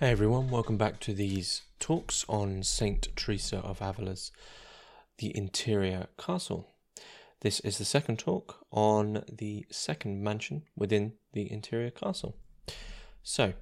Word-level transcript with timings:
Hey 0.00 0.12
everyone, 0.12 0.48
welcome 0.48 0.78
back 0.78 0.98
to 1.00 1.12
these 1.12 1.60
talks 1.78 2.24
on 2.26 2.62
Saint 2.62 3.08
Teresa 3.16 3.58
of 3.58 3.82
Avila's 3.82 4.32
The 5.18 5.36
Interior 5.36 6.06
Castle. 6.16 6.70
This 7.42 7.60
is 7.60 7.76
the 7.76 7.84
second 7.84 8.18
talk 8.18 8.64
on 8.72 9.24
the 9.30 9.66
second 9.70 10.22
mansion 10.22 10.62
within 10.74 11.16
the 11.34 11.52
Interior 11.52 11.90
Castle. 11.90 12.38
So, 13.22 13.52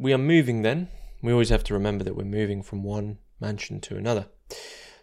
we 0.00 0.12
are 0.12 0.18
moving 0.18 0.62
then. 0.62 0.88
We 1.22 1.30
always 1.30 1.50
have 1.50 1.62
to 1.62 1.74
remember 1.74 2.02
that 2.02 2.16
we're 2.16 2.24
moving 2.24 2.64
from 2.64 2.82
one 2.82 3.18
mansion 3.38 3.80
to 3.82 3.96
another. 3.96 4.26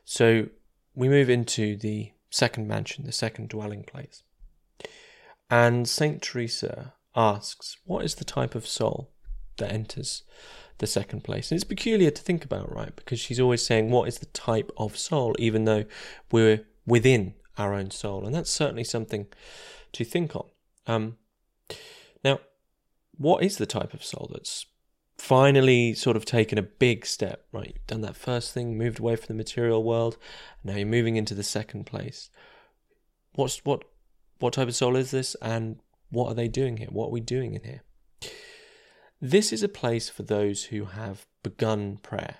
So, 0.03 0.47
we 0.93 1.07
move 1.07 1.29
into 1.29 1.77
the 1.77 2.11
second 2.29 2.67
mansion, 2.67 3.05
the 3.05 3.13
second 3.13 3.47
dwelling 3.47 3.83
place. 3.83 4.23
And 5.49 5.87
Saint 5.87 6.21
Teresa 6.21 6.95
asks, 7.15 7.77
What 7.85 8.05
is 8.05 8.15
the 8.15 8.25
type 8.25 8.55
of 8.55 8.67
soul 8.67 9.11
that 9.57 9.71
enters 9.71 10.23
the 10.77 10.87
second 10.87 11.23
place? 11.23 11.51
And 11.51 11.57
it's 11.57 11.63
peculiar 11.63 12.11
to 12.11 12.21
think 12.21 12.43
about, 12.43 12.73
right? 12.73 12.95
Because 12.95 13.19
she's 13.19 13.39
always 13.39 13.65
saying, 13.65 13.89
What 13.89 14.07
is 14.07 14.19
the 14.19 14.25
type 14.27 14.71
of 14.77 14.97
soul, 14.97 15.35
even 15.39 15.65
though 15.65 15.85
we're 16.31 16.65
within 16.85 17.33
our 17.57 17.73
own 17.73 17.91
soul. 17.91 18.25
And 18.25 18.33
that's 18.33 18.49
certainly 18.49 18.83
something 18.83 19.27
to 19.93 20.03
think 20.03 20.35
on. 20.35 20.45
Um, 20.87 21.17
now, 22.23 22.39
what 23.17 23.43
is 23.43 23.57
the 23.57 23.65
type 23.65 23.93
of 23.93 24.03
soul 24.03 24.29
that's 24.33 24.65
finally 25.17 25.93
sort 25.93 26.17
of 26.17 26.25
taken 26.25 26.57
a 26.57 26.63
big 26.63 27.05
step, 27.05 27.45
right? 27.51 27.73
You've 27.75 27.87
done 27.87 28.01
that 28.01 28.17
first 28.17 28.53
thing, 28.53 28.77
moved 28.77 28.99
away 28.99 29.15
from 29.15 29.27
the 29.27 29.33
material 29.33 29.83
world, 29.83 30.17
now 30.63 30.75
you're 30.75 30.85
moving 30.85 31.15
into 31.15 31.33
the 31.33 31.43
second 31.43 31.85
place. 31.85 32.29
What's 33.33 33.63
what 33.65 33.83
what 34.39 34.53
type 34.53 34.67
of 34.67 34.75
soul 34.75 34.97
is 34.97 35.11
this 35.11 35.35
and 35.41 35.79
what 36.09 36.29
are 36.29 36.35
they 36.35 36.47
doing 36.47 36.77
here? 36.77 36.89
What 36.89 37.07
are 37.07 37.11
we 37.11 37.21
doing 37.21 37.53
in 37.53 37.63
here? 37.63 37.81
This 39.21 39.51
is 39.51 39.63
a 39.63 39.69
place 39.69 40.09
for 40.09 40.23
those 40.23 40.65
who 40.65 40.85
have 40.85 41.25
begun 41.41 41.97
prayer, 41.97 42.37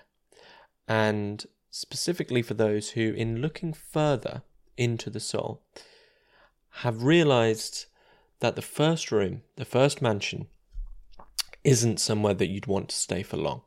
and 0.86 1.44
specifically 1.70 2.42
for 2.42 2.54
those 2.54 2.90
who, 2.90 3.12
in 3.12 3.40
looking 3.40 3.72
further 3.72 4.42
into 4.76 5.10
the 5.10 5.20
soul, 5.20 5.62
have 6.82 7.02
realized 7.02 7.86
that 8.40 8.56
the 8.56 8.62
first 8.62 9.10
room, 9.10 9.42
the 9.56 9.64
first 9.64 10.02
mansion, 10.02 10.46
isn't 11.64 11.98
somewhere 11.98 12.34
that 12.34 12.48
you'd 12.48 12.66
want 12.66 12.90
to 12.90 12.96
stay 12.96 13.22
for 13.22 13.36
long. 13.36 13.62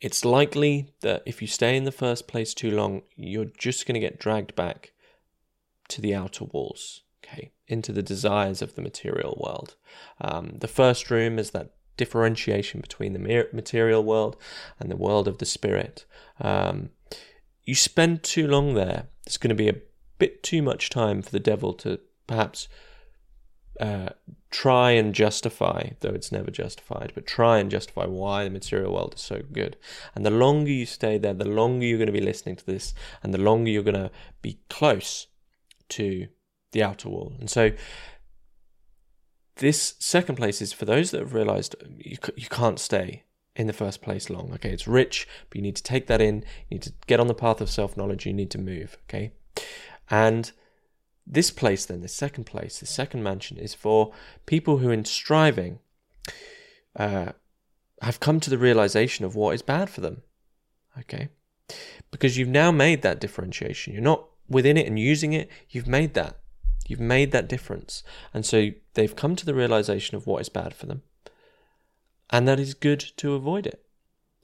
It's 0.00 0.24
likely 0.24 0.92
that 1.02 1.22
if 1.26 1.40
you 1.40 1.48
stay 1.48 1.76
in 1.76 1.84
the 1.84 1.92
first 1.92 2.26
place 2.26 2.54
too 2.54 2.70
long, 2.70 3.02
you're 3.16 3.52
just 3.56 3.86
going 3.86 3.94
to 3.94 4.00
get 4.00 4.18
dragged 4.18 4.54
back 4.54 4.92
to 5.88 6.00
the 6.00 6.14
outer 6.14 6.44
walls 6.44 7.02
okay, 7.32 7.52
into 7.66 7.92
the 7.92 8.02
desires 8.02 8.62
of 8.62 8.74
the 8.74 8.82
material 8.82 9.40
world. 9.42 9.76
Um, 10.20 10.56
the 10.58 10.68
first 10.68 11.10
room 11.10 11.38
is 11.38 11.50
that 11.50 11.72
differentiation 11.96 12.80
between 12.80 13.12
the 13.12 13.46
material 13.52 14.02
world 14.02 14.36
and 14.78 14.90
the 14.90 14.96
world 14.96 15.28
of 15.28 15.38
the 15.38 15.46
spirit. 15.46 16.06
Um, 16.40 16.90
you 17.64 17.74
spend 17.74 18.22
too 18.22 18.46
long 18.46 18.74
there, 18.74 19.08
there's 19.24 19.36
going 19.36 19.50
to 19.50 19.54
be 19.54 19.68
a 19.68 19.76
bit 20.18 20.42
too 20.42 20.62
much 20.62 20.90
time 20.90 21.22
for 21.22 21.30
the 21.30 21.40
devil 21.40 21.72
to 21.74 22.00
perhaps 22.26 22.68
uh, 23.80 24.10
try 24.50 24.90
and 24.90 25.14
justify, 25.14 25.90
though 26.00 26.10
it's 26.10 26.32
never 26.32 26.50
justified, 26.50 27.12
but 27.14 27.26
try 27.26 27.58
and 27.58 27.70
justify 27.70 28.06
why 28.06 28.44
the 28.44 28.50
material 28.50 28.94
world 28.94 29.14
is 29.14 29.20
so 29.20 29.42
good. 29.52 29.76
And 30.14 30.24
the 30.24 30.30
longer 30.30 30.70
you 30.70 30.86
stay 30.86 31.18
there, 31.18 31.34
the 31.34 31.44
longer 31.44 31.86
you're 31.86 31.98
going 31.98 32.06
to 32.06 32.12
be 32.12 32.20
listening 32.20 32.56
to 32.56 32.66
this, 32.66 32.94
and 33.22 33.32
the 33.32 33.38
longer 33.38 33.70
you're 33.70 33.82
going 33.82 33.94
to 33.94 34.10
be 34.42 34.58
close 34.68 35.28
to 35.90 36.28
the 36.72 36.82
outer 36.82 37.08
wall. 37.08 37.32
And 37.38 37.50
so 37.50 37.72
this 39.56 39.94
second 39.98 40.36
place 40.36 40.62
is 40.62 40.72
for 40.72 40.84
those 40.84 41.10
that 41.10 41.20
have 41.20 41.34
realized 41.34 41.76
you, 41.98 42.16
you 42.36 42.48
can't 42.48 42.78
stay 42.78 43.24
in 43.56 43.66
the 43.66 43.72
first 43.72 44.00
place 44.00 44.30
long. 44.30 44.52
Okay, 44.54 44.70
it's 44.70 44.88
rich, 44.88 45.28
but 45.48 45.56
you 45.56 45.62
need 45.62 45.76
to 45.76 45.82
take 45.82 46.06
that 46.06 46.20
in. 46.20 46.36
You 46.68 46.76
need 46.76 46.82
to 46.82 46.92
get 47.06 47.20
on 47.20 47.26
the 47.26 47.34
path 47.34 47.60
of 47.60 47.70
self 47.70 47.96
knowledge. 47.96 48.26
You 48.26 48.32
need 48.32 48.50
to 48.52 48.58
move. 48.58 48.96
Okay, 49.04 49.32
and 50.08 50.50
this 51.26 51.50
place, 51.50 51.84
then, 51.86 52.00
the 52.00 52.08
second 52.08 52.44
place, 52.44 52.80
the 52.80 52.86
second 52.86 53.22
mansion, 53.22 53.56
is 53.56 53.74
for 53.74 54.12
people 54.46 54.78
who, 54.78 54.90
in 54.90 55.04
striving, 55.04 55.78
uh, 56.96 57.32
have 58.02 58.18
come 58.18 58.40
to 58.40 58.50
the 58.50 58.58
realization 58.58 59.24
of 59.24 59.36
what 59.36 59.54
is 59.54 59.62
bad 59.62 59.90
for 59.90 60.00
them. 60.00 60.22
Okay, 60.98 61.28
because 62.10 62.36
you've 62.36 62.48
now 62.48 62.72
made 62.72 63.02
that 63.02 63.20
differentiation. 63.20 63.92
You're 63.92 64.02
not 64.02 64.26
within 64.48 64.76
it 64.76 64.86
and 64.86 64.98
using 64.98 65.32
it. 65.32 65.48
You've 65.68 65.86
made 65.86 66.14
that. 66.14 66.39
You've 66.90 67.00
made 67.00 67.32
that 67.32 67.48
difference. 67.48 68.02
And 68.34 68.44
so 68.44 68.70
they've 68.94 69.14
come 69.16 69.36
to 69.36 69.46
the 69.46 69.54
realization 69.54 70.16
of 70.16 70.26
what 70.26 70.40
is 70.40 70.48
bad 70.48 70.74
for 70.74 70.86
them 70.86 71.02
and 72.30 72.46
that 72.46 72.60
is 72.60 72.74
good 72.74 73.00
to 73.16 73.34
avoid 73.34 73.66
it. 73.66 73.84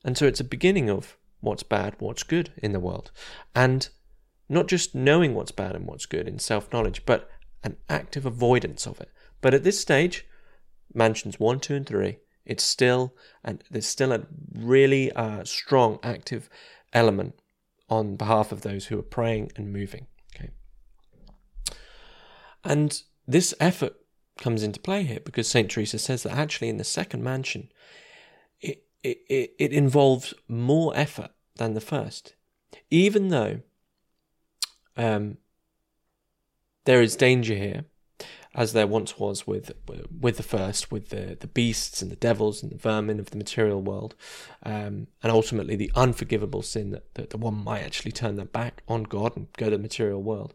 And 0.05 0.19
so 0.19 0.27
it's 0.27 0.41
a 0.41 0.45
beginning 0.45 0.91
of 0.91 1.17
what's 1.41 1.63
bad, 1.63 1.95
what's 1.99 2.25
good 2.25 2.53
in 2.57 2.73
the 2.73 2.81
world. 2.81 3.11
And 3.55 3.89
not 4.49 4.69
just 4.69 4.95
knowing 4.95 5.35
what's 5.35 5.53
bad 5.53 5.75
and 5.75 5.87
what's 5.87 6.07
good 6.07 6.29
in 6.29 6.39
self 6.39 6.73
knowledge, 6.73 7.07
but 7.07 7.31
an 7.63 7.77
active 7.89 8.27
avoidance 8.27 8.87
of 8.87 9.01
it. 9.01 9.11
But 9.41 9.55
at 9.55 9.65
this 9.65 9.81
stage, 9.81 10.27
mansions 10.93 11.41
one, 11.41 11.61
two, 11.61 11.75
and 11.75 11.87
three, 11.87 12.19
it's 12.45 12.65
still 12.65 13.15
and 13.43 13.63
there's 13.71 13.87
still 13.87 14.13
a 14.13 14.27
really 14.53 15.11
uh, 15.13 15.45
strong 15.45 15.99
active 16.03 16.49
element 16.93 17.35
on 17.89 18.17
behalf 18.17 18.53
of 18.53 18.63
those 18.63 18.87
who 18.87 18.99
are 18.99 19.03
praying 19.03 19.53
and 19.57 19.73
moving. 19.73 20.07
And 22.67 23.01
this 23.27 23.55
effort 23.61 23.95
comes 24.39 24.63
into 24.63 24.81
play 24.81 25.05
here 25.05 25.21
because 25.25 25.49
St. 25.49 25.71
Teresa 25.71 25.99
says 25.99 26.25
that 26.25 26.33
actually 26.33 26.69
in 26.69 26.77
the 26.77 26.85
second 26.85 27.23
mansion, 27.23 27.71
it, 28.61 28.85
it, 29.03 29.55
it 29.59 29.73
involves 29.73 30.35
more 30.49 30.93
effort 30.97 31.31
than 31.57 31.75
the 31.75 31.81
first. 31.81 32.35
Even 32.91 33.29
though 33.29 33.61
um, 34.97 35.39
there 36.85 37.01
is 37.01 37.17
danger 37.17 37.55
here, 37.55 37.85
as 38.57 38.73
there 38.73 38.87
once 38.87 39.19
was 39.19 39.47
with 39.47 39.71
with 40.19 40.39
the 40.39 40.43
first, 40.43 40.91
with 40.91 41.11
the, 41.11 41.37
the 41.39 41.47
beasts 41.47 42.01
and 42.01 42.11
the 42.11 42.17
devils 42.17 42.63
and 42.63 42.73
the 42.73 42.79
vermin 42.79 43.21
of 43.21 43.31
the 43.31 43.37
material 43.37 43.83
world, 43.83 44.15
um, 44.63 45.07
and 45.23 45.31
ultimately 45.31 45.77
the 45.77 45.93
unforgivable 45.95 46.63
sin 46.63 46.91
that, 46.91 47.15
that 47.15 47.31
the 47.31 47.37
one 47.37 47.55
might 47.55 47.83
actually 47.83 48.13
turn 48.13 48.37
their 48.37 48.47
back 48.47 48.83
on 48.89 49.03
God 49.05 49.37
and 49.37 49.53
go 49.59 49.67
to 49.67 49.77
the 49.77 49.83
material 49.83 50.23
world. 50.23 50.55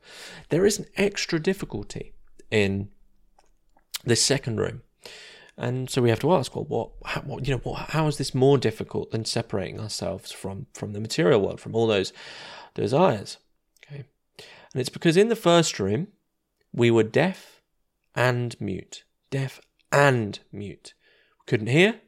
There 0.49 0.65
is 0.65 0.79
an 0.79 0.87
extra 0.97 1.39
difficulty 1.39 2.13
in 2.49 2.89
this 4.03 4.23
second 4.23 4.59
room. 4.59 4.81
And 5.55 5.89
so 5.89 6.01
we 6.01 6.09
have 6.09 6.19
to 6.21 6.33
ask, 6.33 6.55
well, 6.55 6.65
what, 6.65 6.89
how, 7.05 7.21
what, 7.21 7.45
you 7.45 7.53
know, 7.53 7.59
what, 7.59 7.91
how 7.91 8.07
is 8.07 8.17
this 8.17 8.33
more 8.33 8.57
difficult 8.57 9.11
than 9.11 9.25
separating 9.25 9.79
ourselves 9.79 10.31
from 10.31 10.65
from 10.73 10.93
the 10.93 10.99
material 10.99 11.39
world, 11.39 11.59
from 11.61 11.75
all 11.75 11.85
those 11.85 12.13
eyes? 12.75 13.37
Okay, 13.85 14.05
and 14.73 14.81
it's 14.81 14.89
because 14.89 15.17
in 15.17 15.29
the 15.29 15.35
first 15.35 15.79
room 15.79 16.07
we 16.73 16.89
were 16.89 17.03
deaf 17.03 17.50
and 18.15 18.59
mute. 18.59 19.03
Deaf 19.29 19.61
and 19.91 20.39
mute. 20.51 20.93
We 21.39 21.43
couldn't 21.47 21.67
hear, 21.67 22.01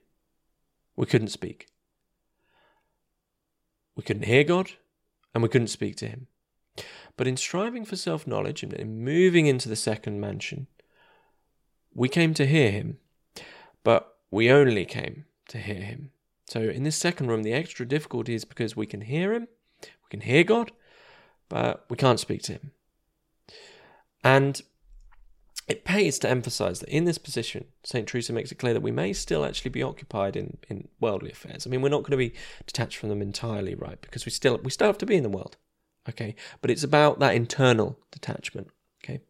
we 0.96 1.06
couldn't 1.06 1.30
speak. 1.30 1.68
We 3.96 4.04
couldn't 4.04 4.26
hear 4.26 4.44
God, 4.44 4.72
and 5.34 5.44
we 5.44 5.50
couldn't 5.50 5.68
speak 5.68 5.96
to 5.98 6.08
Him. 6.08 6.28
But 7.16 7.28
in 7.28 7.38
striving 7.38 7.86
for 7.86 7.96
self 7.96 8.26
knowledge 8.26 8.64
and 8.64 8.74
in 8.74 9.04
moving 9.04 9.46
into 9.46 9.70
the 9.70 9.76
second 9.76 10.20
mansion, 10.20 10.68
we 11.94 12.10
came 12.10 12.34
to 12.34 12.46
hear 12.46 12.72
Him, 12.72 12.98
but 13.84 14.16
we 14.32 14.50
only 14.50 14.86
came 14.86 15.26
to 15.50 15.60
hear 15.60 15.82
Him. 15.82 16.12
So 16.48 16.62
in 16.62 16.84
this 16.84 16.96
second 16.96 17.28
room, 17.28 17.44
the 17.44 17.54
extra 17.54 17.88
difficulty 17.88 18.34
is 18.34 18.46
because 18.46 18.76
we 18.76 18.88
can 18.88 19.02
hear 19.02 19.34
Him, 19.34 19.48
we 19.82 20.10
can 20.10 20.22
hear 20.22 20.44
God, 20.44 20.72
but 21.50 21.86
we 21.90 21.98
can't 21.98 22.20
speak 22.20 22.42
to 22.44 22.54
Him. 22.54 22.72
And 24.24 24.62
it 25.68 25.86
pays 25.86 26.20
to 26.20 26.30
emphasize 26.30 26.80
that 26.80 26.90
in 26.90 27.06
this 27.06 27.18
position, 27.18 27.66
St. 27.84 28.08
Teresa 28.08 28.34
makes 28.34 28.52
it 28.52 28.60
clear 28.60 28.74
that 28.74 28.82
we 28.82 28.92
may 28.92 29.14
still 29.14 29.46
actually 29.46 29.72
be 29.72 29.84
occupied 29.84 30.36
in, 30.36 30.58
in 30.70 30.88
worldly 31.00 31.32
affairs. 31.32 31.66
I 31.66 31.70
mean, 31.70 31.82
we're 31.82 31.90
not 31.90 32.04
going 32.04 32.12
to 32.12 32.18
be 32.18 32.34
detached 32.66 32.98
from 32.98 33.10
them 33.10 33.22
entirely, 33.22 33.76
right? 33.76 34.00
Because 34.02 34.26
we 34.26 34.32
still 34.32 34.60
we 34.64 34.72
still 34.72 34.88
have 34.88 34.98
to 35.00 35.06
be 35.06 35.16
in 35.16 35.24
the 35.24 35.30
world, 35.30 35.56
okay? 36.10 36.36
But 36.62 36.70
it's 36.70 36.84
about 36.84 37.20
that 37.20 37.36
internal 37.36 37.98
detachment, 38.12 38.68
okay? 39.04 39.22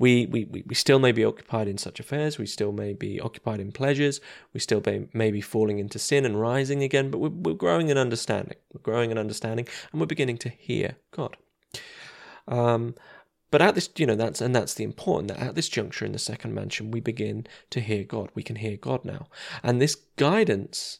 We 0.00 0.26
we, 0.26 0.64
we, 0.66 0.74
still 0.74 0.98
may 0.98 1.12
be 1.12 1.24
occupied 1.24 1.68
in 1.68 1.78
such 1.78 2.00
affairs. 2.00 2.38
We 2.38 2.46
still 2.46 2.72
may 2.72 2.92
be 2.92 3.20
occupied 3.20 3.60
in 3.60 3.70
pleasures. 3.70 4.20
We 4.52 4.58
still 4.58 4.82
may, 4.84 5.06
may 5.12 5.30
be 5.30 5.40
falling 5.40 5.78
into 5.78 6.00
sin 6.00 6.24
and 6.24 6.40
rising 6.40 6.82
again. 6.82 7.10
But 7.12 7.18
we're, 7.18 7.28
we're 7.28 7.54
growing 7.54 7.88
in 7.88 7.98
understanding. 7.98 8.58
We're 8.72 8.82
growing 8.82 9.12
in 9.12 9.18
understanding, 9.18 9.68
and 9.92 10.00
we're 10.00 10.06
beginning 10.06 10.38
to 10.38 10.48
hear 10.48 10.96
God. 11.12 11.36
Um, 12.48 12.94
but 13.50 13.62
at 13.62 13.74
this, 13.74 13.88
you 13.96 14.06
know, 14.06 14.14
that's 14.14 14.40
and 14.40 14.54
that's 14.54 14.74
the 14.74 14.84
important 14.84 15.28
that 15.28 15.40
at 15.40 15.54
this 15.54 15.68
juncture 15.68 16.04
in 16.04 16.12
the 16.12 16.18
second 16.18 16.54
mansion, 16.54 16.90
we 16.90 17.00
begin 17.00 17.46
to 17.70 17.80
hear 17.80 18.04
God. 18.04 18.30
We 18.34 18.42
can 18.42 18.56
hear 18.56 18.76
God 18.76 19.04
now, 19.04 19.28
and 19.62 19.80
this 19.80 19.94
guidance, 20.16 20.98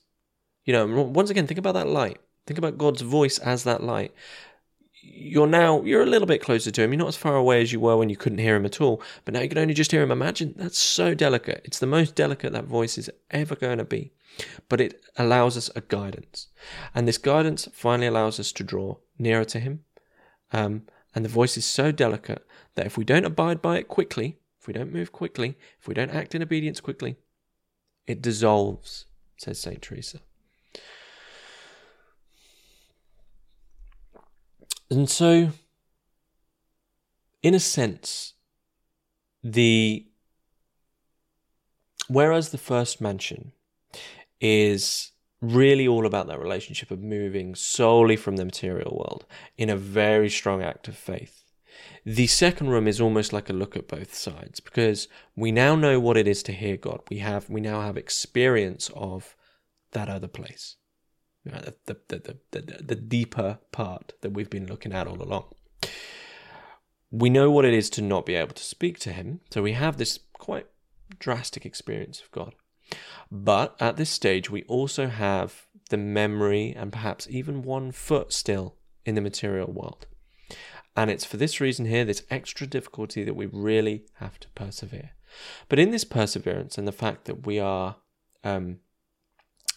you 0.64 0.72
know, 0.72 0.86
once 0.86 1.30
again, 1.30 1.46
think 1.46 1.58
about 1.58 1.74
that 1.74 1.88
light. 1.88 2.18
Think 2.46 2.58
about 2.58 2.78
God's 2.78 3.02
voice 3.02 3.38
as 3.38 3.64
that 3.64 3.82
light. 3.82 4.12
you're 5.02 5.46
now 5.46 5.82
you're 5.82 6.02
a 6.02 6.06
little 6.06 6.26
bit 6.26 6.42
closer 6.42 6.70
to 6.70 6.82
him. 6.82 6.92
You're 6.92 6.98
not 6.98 7.08
as 7.08 7.16
far 7.16 7.36
away 7.36 7.62
as 7.62 7.72
you 7.72 7.80
were 7.80 7.96
when 7.96 8.08
you 8.08 8.16
couldn't 8.16 8.38
hear 8.38 8.56
him 8.56 8.66
at 8.66 8.80
all, 8.80 9.02
but 9.24 9.34
now 9.34 9.40
you 9.40 9.48
can 9.48 9.58
only 9.58 9.74
just 9.74 9.90
hear 9.90 10.02
him. 10.02 10.10
Imagine 10.10 10.54
that's 10.56 10.78
so 10.78 11.14
delicate. 11.14 11.62
It's 11.64 11.78
the 11.78 11.86
most 11.86 12.14
delicate 12.14 12.52
that 12.52 12.64
voice 12.64 12.98
is 12.98 13.10
ever 13.30 13.54
going 13.54 13.78
to 13.78 13.84
be, 13.84 14.12
but 14.68 14.80
it 14.80 15.00
allows 15.16 15.56
us 15.56 15.70
a 15.76 15.80
guidance, 15.82 16.48
and 16.94 17.06
this 17.06 17.18
guidance 17.18 17.68
finally 17.72 18.06
allows 18.06 18.40
us 18.40 18.52
to 18.52 18.64
draw 18.64 18.96
nearer 19.18 19.44
to 19.44 19.60
him. 19.60 19.84
Um, 20.52 20.82
and 21.18 21.24
the 21.24 21.28
voice 21.28 21.56
is 21.56 21.64
so 21.64 21.90
delicate 21.90 22.46
that 22.76 22.86
if 22.86 22.96
we 22.96 23.02
don't 23.02 23.24
abide 23.24 23.60
by 23.60 23.76
it 23.76 23.88
quickly, 23.88 24.38
if 24.60 24.68
we 24.68 24.72
don't 24.72 24.92
move 24.92 25.10
quickly, 25.10 25.58
if 25.80 25.88
we 25.88 25.92
don't 25.92 26.12
act 26.12 26.32
in 26.32 26.42
obedience 26.42 26.80
quickly, 26.80 27.16
it 28.06 28.22
dissolves, 28.22 29.06
says 29.36 29.58
Saint 29.58 29.82
Teresa. 29.82 30.20
And 34.88 35.10
so, 35.10 35.50
in 37.42 37.52
a 37.52 37.58
sense, 37.58 38.34
the 39.42 40.06
whereas 42.06 42.50
the 42.50 42.58
first 42.58 43.00
mansion 43.00 43.50
is 44.40 45.10
really 45.40 45.86
all 45.86 46.06
about 46.06 46.26
that 46.26 46.40
relationship 46.40 46.90
of 46.90 47.00
moving 47.00 47.54
solely 47.54 48.16
from 48.16 48.36
the 48.36 48.44
material 48.44 48.96
world 48.96 49.24
in 49.56 49.70
a 49.70 49.76
very 49.76 50.28
strong 50.28 50.62
act 50.62 50.88
of 50.88 50.96
faith. 50.96 51.44
The 52.04 52.26
second 52.26 52.70
room 52.70 52.88
is 52.88 53.00
almost 53.00 53.32
like 53.32 53.48
a 53.48 53.52
look 53.52 53.76
at 53.76 53.88
both 53.88 54.14
sides 54.14 54.60
because 54.60 55.08
we 55.36 55.52
now 55.52 55.76
know 55.76 56.00
what 56.00 56.16
it 56.16 56.26
is 56.26 56.42
to 56.44 56.52
hear 56.52 56.76
God. 56.76 57.00
We 57.10 57.18
have 57.18 57.48
we 57.48 57.60
now 57.60 57.82
have 57.82 57.96
experience 57.96 58.90
of 58.94 59.36
that 59.92 60.08
other 60.08 60.28
place 60.28 60.76
the, 61.44 61.74
the, 61.86 61.96
the, 62.08 62.36
the, 62.50 62.82
the 62.82 62.94
deeper 62.94 63.58
part 63.72 64.12
that 64.20 64.30
we've 64.30 64.50
been 64.50 64.66
looking 64.66 64.92
at 64.92 65.06
all 65.06 65.22
along. 65.22 65.46
We 67.10 67.30
know 67.30 67.50
what 67.50 67.64
it 67.64 67.74
is 67.74 67.88
to 67.90 68.02
not 68.02 68.26
be 68.26 68.34
able 68.34 68.54
to 68.54 68.62
speak 68.62 68.98
to 69.00 69.12
Him, 69.12 69.40
so 69.50 69.62
we 69.62 69.72
have 69.72 69.96
this 69.96 70.18
quite 70.34 70.66
drastic 71.18 71.64
experience 71.64 72.20
of 72.20 72.30
God. 72.30 72.54
But 73.30 73.76
at 73.80 73.96
this 73.96 74.10
stage, 74.10 74.50
we 74.50 74.62
also 74.64 75.08
have 75.08 75.66
the 75.90 75.96
memory 75.96 76.74
and 76.76 76.92
perhaps 76.92 77.26
even 77.30 77.62
one 77.62 77.92
foot 77.92 78.32
still 78.32 78.76
in 79.04 79.14
the 79.14 79.20
material 79.20 79.70
world. 79.70 80.06
And 80.96 81.10
it's 81.10 81.24
for 81.24 81.36
this 81.36 81.60
reason 81.60 81.86
here, 81.86 82.04
this 82.04 82.24
extra 82.30 82.66
difficulty, 82.66 83.22
that 83.24 83.34
we 83.34 83.46
really 83.46 84.04
have 84.14 84.40
to 84.40 84.48
persevere. 84.50 85.10
But 85.68 85.78
in 85.78 85.90
this 85.90 86.04
perseverance 86.04 86.78
and 86.78 86.88
the 86.88 86.92
fact 86.92 87.26
that 87.26 87.46
we 87.46 87.58
are 87.58 87.96
um, 88.42 88.78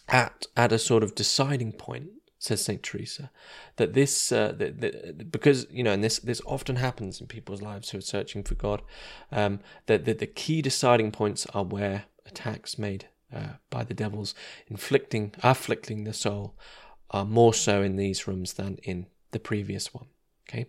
at 0.08 0.46
at 0.56 0.72
a 0.72 0.78
sort 0.78 1.02
of 1.02 1.14
deciding 1.14 1.72
point 1.72 2.08
says 2.38 2.64
Saint 2.64 2.82
Teresa, 2.82 3.30
that 3.76 3.94
this 3.94 4.32
uh, 4.32 4.52
that, 4.58 4.80
that, 4.80 5.30
because 5.30 5.66
you 5.70 5.84
know, 5.84 5.92
and 5.92 6.02
this 6.02 6.18
this 6.18 6.42
often 6.44 6.76
happens 6.76 7.20
in 7.20 7.28
people's 7.28 7.62
lives 7.62 7.90
who 7.90 7.98
are 7.98 8.02
searching 8.02 8.42
for 8.42 8.56
God, 8.56 8.82
um, 9.30 9.60
that, 9.86 10.04
that 10.06 10.18
the 10.18 10.26
key 10.26 10.60
deciding 10.60 11.12
points 11.12 11.46
are 11.54 11.64
where 11.64 12.06
attacks 12.26 12.78
made 12.78 13.08
uh, 13.34 13.54
by 13.70 13.84
the 13.84 13.94
devils, 13.94 14.34
inflicting 14.68 15.32
afflicting 15.42 16.04
the 16.04 16.12
soul, 16.12 16.54
are 17.10 17.24
more 17.24 17.54
so 17.54 17.82
in 17.82 17.96
these 17.96 18.26
rooms 18.26 18.54
than 18.54 18.78
in 18.82 19.06
the 19.32 19.38
previous 19.38 19.92
one. 19.92 20.06
Okay, 20.48 20.66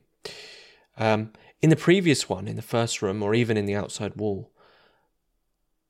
um, 0.97 1.31
in 1.61 1.69
the 1.69 1.75
previous 1.75 2.27
one, 2.29 2.47
in 2.47 2.55
the 2.55 2.61
first 2.61 3.01
room, 3.01 3.23
or 3.23 3.33
even 3.33 3.57
in 3.57 3.65
the 3.65 3.75
outside 3.75 4.15
wall, 4.15 4.51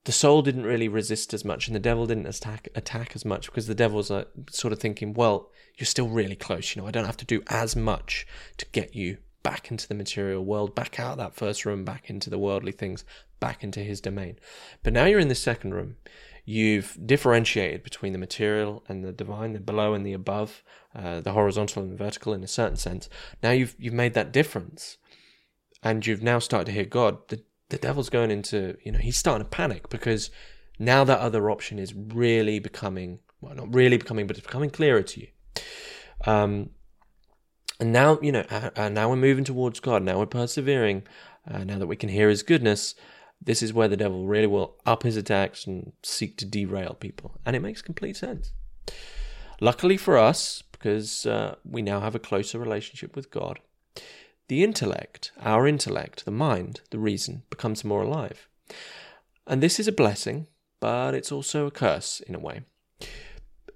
the 0.05 0.11
soul 0.11 0.41
didn't 0.41 0.65
really 0.65 0.87
resist 0.87 1.33
as 1.33 1.45
much 1.45 1.67
and 1.67 1.75
the 1.75 1.79
devil 1.79 2.05
didn't 2.05 2.27
attack 2.27 2.67
attack 2.75 3.11
as 3.15 3.23
much 3.23 3.47
because 3.47 3.67
the 3.67 3.75
devil's 3.75 4.11
are 4.11 4.25
sort 4.49 4.73
of 4.73 4.79
thinking 4.79 5.13
well 5.13 5.49
you're 5.77 5.85
still 5.85 6.07
really 6.07 6.35
close 6.35 6.75
you 6.75 6.81
know 6.81 6.87
i 6.87 6.91
don't 6.91 7.05
have 7.05 7.17
to 7.17 7.25
do 7.25 7.41
as 7.47 7.75
much 7.75 8.27
to 8.57 8.65
get 8.71 8.95
you 8.95 9.17
back 9.43 9.71
into 9.71 9.87
the 9.87 9.95
material 9.95 10.43
world 10.43 10.75
back 10.75 10.99
out 10.99 11.17
that 11.17 11.35
first 11.35 11.65
room 11.65 11.83
back 11.83 12.09
into 12.09 12.29
the 12.29 12.39
worldly 12.39 12.71
things 12.71 13.03
back 13.39 13.63
into 13.63 13.79
his 13.81 13.99
domain 14.01 14.37
but 14.83 14.93
now 14.93 15.05
you're 15.05 15.19
in 15.19 15.27
the 15.27 15.35
second 15.35 15.73
room 15.73 15.97
you've 16.45 16.97
differentiated 17.05 17.83
between 17.83 18.13
the 18.13 18.19
material 18.19 18.83
and 18.87 19.03
the 19.03 19.11
divine 19.11 19.53
the 19.53 19.59
below 19.59 19.93
and 19.93 20.05
the 20.05 20.13
above 20.13 20.63
uh, 20.95 21.21
the 21.21 21.31
horizontal 21.31 21.81
and 21.81 21.91
the 21.91 21.95
vertical 21.95 22.33
in 22.33 22.43
a 22.43 22.47
certain 22.47 22.77
sense 22.77 23.09
now 23.41 23.51
you've 23.51 23.75
you've 23.77 23.93
made 23.93 24.13
that 24.13 24.31
difference 24.31 24.97
and 25.81 26.05
you've 26.05 26.23
now 26.23 26.39
started 26.39 26.65
to 26.65 26.71
hear 26.71 26.85
god 26.85 27.17
the 27.29 27.43
the 27.73 27.79
devil's 27.79 28.09
going 28.09 28.29
into, 28.29 28.77
you 28.83 28.91
know, 28.91 28.99
he's 28.99 29.17
starting 29.17 29.43
to 29.43 29.49
panic 29.49 29.89
because 29.89 30.29
now 30.77 31.03
that 31.03 31.19
other 31.19 31.49
option 31.49 31.79
is 31.79 31.93
really 31.93 32.59
becoming, 32.59 33.19
well, 33.41 33.55
not 33.55 33.73
really 33.73 33.97
becoming, 33.97 34.27
but 34.27 34.37
it's 34.37 34.45
becoming 34.45 34.69
clearer 34.69 35.01
to 35.01 35.21
you. 35.21 35.27
Um, 36.25 36.69
and 37.79 37.91
now, 37.91 38.19
you 38.21 38.31
know, 38.31 38.45
uh, 38.51 38.69
uh, 38.75 38.89
now 38.89 39.09
we're 39.09 39.15
moving 39.15 39.43
towards 39.43 39.79
God. 39.79 40.03
Now 40.03 40.19
we're 40.19 40.27
persevering. 40.27 41.03
Uh, 41.49 41.63
now 41.63 41.79
that 41.79 41.87
we 41.87 41.95
can 41.95 42.09
hear 42.09 42.29
His 42.29 42.43
goodness, 42.43 42.93
this 43.45 43.61
is 43.61 43.73
where 43.73 43.87
the 43.87 43.97
devil 43.97 44.25
really 44.25 44.47
will 44.47 44.75
up 44.85 45.03
his 45.03 45.17
attacks 45.17 45.65
and 45.67 45.93
seek 46.01 46.37
to 46.37 46.45
derail 46.45 46.95
people. 46.99 47.39
And 47.45 47.55
it 47.55 47.61
makes 47.61 47.81
complete 47.81 48.17
sense. 48.17 48.53
Luckily 49.59 49.97
for 49.97 50.17
us, 50.17 50.63
because 50.71 51.25
uh, 51.25 51.55
we 51.63 51.81
now 51.81 51.99
have 51.99 52.15
a 52.15 52.19
closer 52.19 52.59
relationship 52.59 53.15
with 53.15 53.31
God, 53.31 53.59
the 54.47 54.63
intellect, 54.63 55.31
our 55.39 55.67
intellect, 55.67 56.25
the 56.25 56.31
mind, 56.31 56.81
the 56.89 56.99
reason, 56.99 57.43
becomes 57.49 57.83
more 57.83 58.03
alive. 58.03 58.47
And 59.47 59.61
this 59.61 59.79
is 59.79 59.87
a 59.87 59.93
blessing, 59.93 60.47
but 60.79 61.13
it's 61.13 61.31
also 61.31 61.65
a 61.65 61.71
curse 61.71 62.19
in 62.21 62.35
a 62.35 62.39
way. 62.39 62.63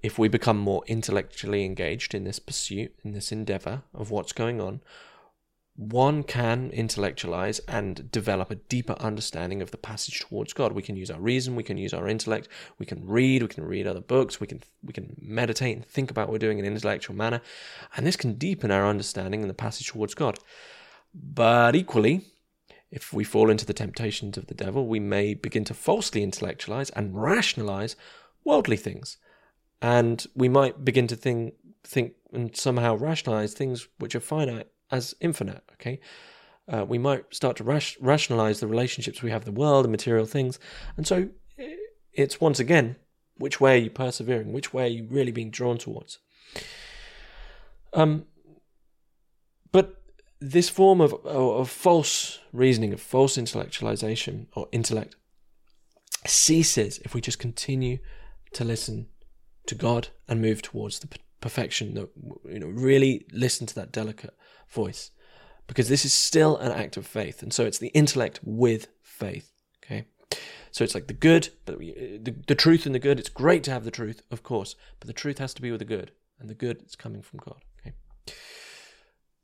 If 0.04 0.20
we 0.20 0.28
become 0.28 0.58
more 0.58 0.84
intellectually 0.88 1.66
engaged 1.66 2.14
in 2.14 2.24
this 2.24 2.40
pursuit, 2.40 2.94
in 3.04 3.14
this 3.14 3.32
endeavor 3.32 3.84
of 3.94 4.12
what's 4.12 4.34
going 4.34 4.62
on, 4.62 4.82
one 5.78 6.24
can 6.24 6.72
intellectualize 6.72 7.60
and 7.68 8.12
develop 8.12 8.50
a 8.50 8.56
deeper 8.56 8.96
understanding 9.00 9.62
of 9.62 9.70
the 9.70 9.78
passage 9.78 10.22
towards 10.22 10.52
God. 10.52 10.72
We 10.72 10.82
can 10.82 10.96
use 10.96 11.12
our 11.12 11.20
reason, 11.20 11.56
we 11.56 11.62
can 11.62 11.78
use 11.78 11.94
our 11.94 12.08
intellect, 12.08 12.48
we 12.80 12.86
can 12.88 13.06
read, 13.06 13.44
we 13.44 13.48
can 13.48 13.64
read 13.64 13.86
other 13.86 14.02
books, 14.02 14.42
we 14.42 14.48
can 14.48 14.62
we 14.84 14.92
can 14.92 15.16
meditate 15.22 15.76
and 15.76 15.86
think 15.86 16.10
about 16.10 16.28
what 16.28 16.34
we're 16.34 16.40
doing 16.40 16.58
in 16.58 16.66
an 16.66 16.74
intellectual 16.74 17.16
manner, 17.16 17.42
and 17.96 18.08
this 18.08 18.16
can 18.16 18.34
deepen 18.34 18.72
our 18.72 18.88
understanding 18.88 19.44
in 19.44 19.48
the 19.48 19.54
passage 19.54 19.88
towards 19.88 20.16
God. 20.16 20.40
But 21.14 21.76
equally, 21.76 22.22
if 22.90 23.14
we 23.14 23.24
fall 23.24 23.52
into 23.52 23.66
the 23.66 23.74
temptations 23.74 24.36
of 24.36 24.48
the 24.48 24.56
devil, 24.56 24.88
we 24.88 25.00
may 25.00 25.36
begin 25.36 25.64
to 25.66 25.76
falsely 25.76 26.24
intellectualize 26.24 26.90
and 26.92 27.22
rationalize 27.22 27.96
worldly 28.44 28.78
things. 28.78 29.18
And 29.80 30.26
we 30.34 30.50
might 30.50 30.84
begin 30.84 31.06
to 31.06 31.16
think 31.16 31.54
think 31.84 32.14
and 32.34 32.58
somehow 32.58 32.96
rationalize 32.96 33.54
things 33.54 33.88
which 34.00 34.16
are 34.16 34.20
finite 34.20 34.68
as 34.92 35.14
infinite. 35.20 35.64
Okay, 35.74 36.00
uh, 36.72 36.86
we 36.88 36.98
might 36.98 37.34
start 37.34 37.58
to 37.58 37.64
rationalize 38.00 38.60
the 38.60 38.68
relationships 38.68 39.22
we 39.22 39.32
have 39.32 39.46
the 39.46 39.52
world 39.52 39.86
and 39.86 39.92
material 39.92 40.26
things, 40.26 40.60
and 40.96 41.08
so 41.08 41.30
it's 42.14 42.42
once 42.42 42.60
again 42.60 42.96
which 43.38 43.62
way 43.62 43.76
are 43.76 43.84
you 43.84 43.90
persevering, 43.90 44.52
which 44.52 44.74
way 44.74 44.86
are 44.86 44.92
you 44.92 45.08
really 45.10 45.32
being 45.32 45.52
drawn 45.52 45.78
towards. 45.78 46.18
Um, 47.94 48.26
but 49.72 50.02
this 50.40 50.70
form 50.70 51.02
of, 51.02 51.14
of 51.26 51.70
false 51.70 52.40
reasoning, 52.52 52.94
of 52.94 53.02
false 53.02 53.38
intellectualization 53.38 54.48
or 54.54 54.68
intellect, 54.72 55.16
ceases 56.26 57.00
if 57.06 57.14
we 57.14 57.22
just 57.22 57.40
continue 57.40 58.00
to 58.54 58.64
listen 58.64 59.08
to 59.68 59.76
God 59.76 60.10
and 60.28 60.42
move 60.42 60.62
towards 60.62 61.00
the 61.00 61.10
perfection 61.40 61.94
that 61.94 62.10
you 62.46 62.60
know 62.60 62.68
really 62.68 63.26
listen 63.32 63.68
to 63.68 63.76
that 63.76 63.92
delicate 63.92 64.36
voice 64.70 65.12
because 65.68 65.90
this 65.90 66.06
is 66.06 66.14
still 66.14 66.58
an 66.58 66.72
act 66.72 66.98
of 66.98 67.06
faith. 67.06 67.44
And 67.44 67.54
so 67.54 67.66
it's 67.66 67.78
the 67.78 67.90
intellect 67.90 68.40
with 68.44 68.88
faith. 69.02 69.52
Okay. 69.84 70.06
So 70.72 70.84
it's 70.84 70.96
like 70.96 71.08
the 71.08 71.14
good, 71.14 71.50
but 71.66 71.80
the, 71.80 72.36
the 72.48 72.56
truth 72.56 72.86
and 72.86 72.96
the 72.96 73.00
good. 73.00 73.20
It's 73.20 73.30
great 73.30 73.64
to 73.66 73.72
have 73.72 73.84
the 73.84 73.92
truth, 73.92 74.22
of 74.32 74.44
course, 74.44 74.76
but 75.00 75.08
the 75.08 75.14
truth 75.14 75.40
has 75.40 75.54
to 75.56 75.62
be 75.62 75.72
with 75.72 75.80
the 75.80 75.86
good, 75.86 76.12
and 76.40 76.50
the 76.50 76.56
good 76.56 76.84
is 76.86 76.96
coming 76.96 77.22
from 77.22 77.40
God. 77.40 77.64
Okay. 77.80 77.94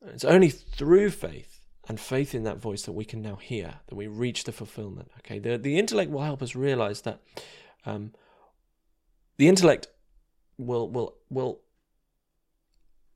It's 0.07 0.25
only 0.25 0.49
through 0.49 1.11
faith 1.11 1.61
and 1.87 1.99
faith 1.99 2.33
in 2.33 2.43
that 2.43 2.57
voice 2.57 2.83
that 2.83 2.91
we 2.93 3.05
can 3.05 3.21
now 3.21 3.35
hear 3.35 3.75
that 3.87 3.95
we 3.95 4.07
reach 4.07 4.43
the 4.43 4.51
fulfillment. 4.51 5.11
Okay. 5.19 5.39
The 5.39 5.57
the 5.57 5.77
intellect 5.77 6.11
will 6.11 6.21
help 6.21 6.41
us 6.41 6.55
realize 6.55 7.01
that 7.01 7.21
um, 7.85 8.11
the 9.37 9.47
intellect 9.47 9.87
will 10.57 10.89
will 10.89 11.15
will 11.29 11.61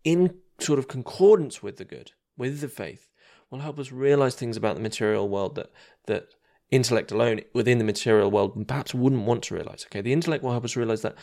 in 0.03 0.39
sort 0.59 0.79
of 0.79 0.87
concordance 0.87 1.61
with 1.61 1.77
the 1.77 1.85
good, 1.85 2.11
with 2.37 2.61
the 2.61 2.67
faith, 2.67 3.09
will 3.49 3.59
help 3.59 3.79
us 3.79 3.91
realize 3.91 4.35
things 4.35 4.57
about 4.57 4.75
the 4.75 4.81
material 4.81 5.29
world 5.29 5.55
that 5.55 5.71
that 6.05 6.27
intellect 6.69 7.11
alone 7.11 7.41
within 7.53 7.77
the 7.77 7.83
material 7.83 8.29
world 8.29 8.67
perhaps 8.67 8.93
wouldn't 8.93 9.25
want 9.25 9.43
to 9.43 9.55
realize. 9.55 9.85
Okay, 9.87 10.01
the 10.01 10.13
intellect 10.13 10.43
will 10.43 10.51
help 10.51 10.65
us 10.65 10.75
realize 10.75 11.01
that 11.01 11.15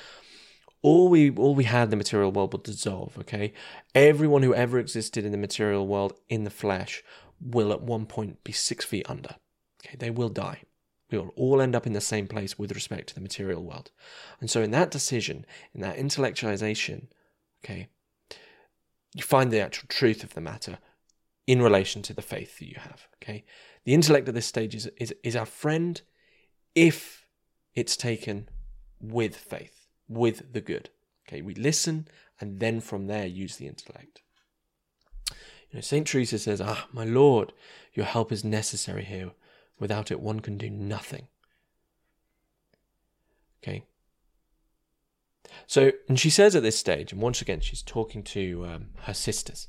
all 0.82 1.08
we 1.08 1.30
all 1.30 1.54
we 1.54 1.64
had 1.64 1.84
in 1.84 1.90
the 1.90 1.96
material 1.96 2.32
world 2.32 2.52
will 2.52 2.60
dissolve. 2.60 3.18
Okay, 3.18 3.52
everyone 3.94 4.42
who 4.42 4.54
ever 4.54 4.78
existed 4.78 5.24
in 5.24 5.32
the 5.32 5.38
material 5.38 5.86
world 5.86 6.14
in 6.28 6.44
the 6.44 6.50
flesh 6.50 7.02
will 7.40 7.72
at 7.72 7.82
one 7.82 8.06
point 8.06 8.42
be 8.44 8.52
six 8.52 8.84
feet 8.84 9.08
under. 9.08 9.36
Okay, 9.84 9.96
they 9.98 10.10
will 10.10 10.28
die. 10.28 10.62
We 11.10 11.18
will 11.18 11.32
all 11.36 11.60
end 11.60 11.76
up 11.76 11.86
in 11.86 11.92
the 11.92 12.00
same 12.00 12.26
place 12.26 12.58
with 12.58 12.72
respect 12.72 13.08
to 13.08 13.14
the 13.14 13.20
material 13.20 13.62
world. 13.62 13.90
And 14.40 14.50
so, 14.50 14.62
in 14.62 14.70
that 14.70 14.90
decision, 14.90 15.44
in 15.74 15.80
that 15.82 15.96
intellectualization, 15.96 17.08
okay, 17.64 17.88
you 19.14 19.22
find 19.22 19.50
the 19.50 19.60
actual 19.60 19.88
truth 19.88 20.22
of 20.24 20.34
the 20.34 20.40
matter 20.40 20.78
in 21.46 21.62
relation 21.62 22.02
to 22.02 22.12
the 22.12 22.22
faith 22.22 22.58
that 22.58 22.68
you 22.68 22.76
have. 22.78 23.06
Okay. 23.22 23.44
The 23.84 23.94
intellect 23.94 24.28
at 24.28 24.34
this 24.34 24.46
stage 24.46 24.74
is, 24.74 24.90
is, 24.98 25.14
is 25.22 25.36
our 25.36 25.46
friend 25.46 26.02
if 26.74 27.26
it's 27.74 27.96
taken 27.96 28.48
with 29.00 29.36
faith, 29.36 29.86
with 30.08 30.52
the 30.52 30.60
good. 30.60 30.90
Okay. 31.26 31.40
We 31.40 31.54
listen 31.54 32.08
and 32.40 32.58
then 32.60 32.80
from 32.80 33.06
there 33.06 33.26
use 33.26 33.56
the 33.56 33.68
intellect. 33.68 34.22
You 35.70 35.76
know, 35.78 35.80
St. 35.80 36.06
Teresa 36.06 36.38
says, 36.38 36.60
Ah, 36.60 36.88
my 36.92 37.04
Lord, 37.04 37.52
your 37.92 38.06
help 38.06 38.32
is 38.32 38.44
necessary 38.44 39.04
here. 39.04 39.30
Without 39.78 40.10
it, 40.10 40.20
one 40.20 40.40
can 40.40 40.58
do 40.58 40.70
nothing. 40.70 41.28
Okay. 43.62 43.84
So, 45.66 45.92
and 46.08 46.18
she 46.18 46.30
says 46.30 46.54
at 46.54 46.62
this 46.62 46.78
stage, 46.78 47.12
and 47.12 47.20
once 47.20 47.40
again, 47.40 47.60
she's 47.60 47.82
talking 47.82 48.22
to 48.24 48.66
um, 48.66 48.86
her 49.02 49.14
sisters, 49.14 49.68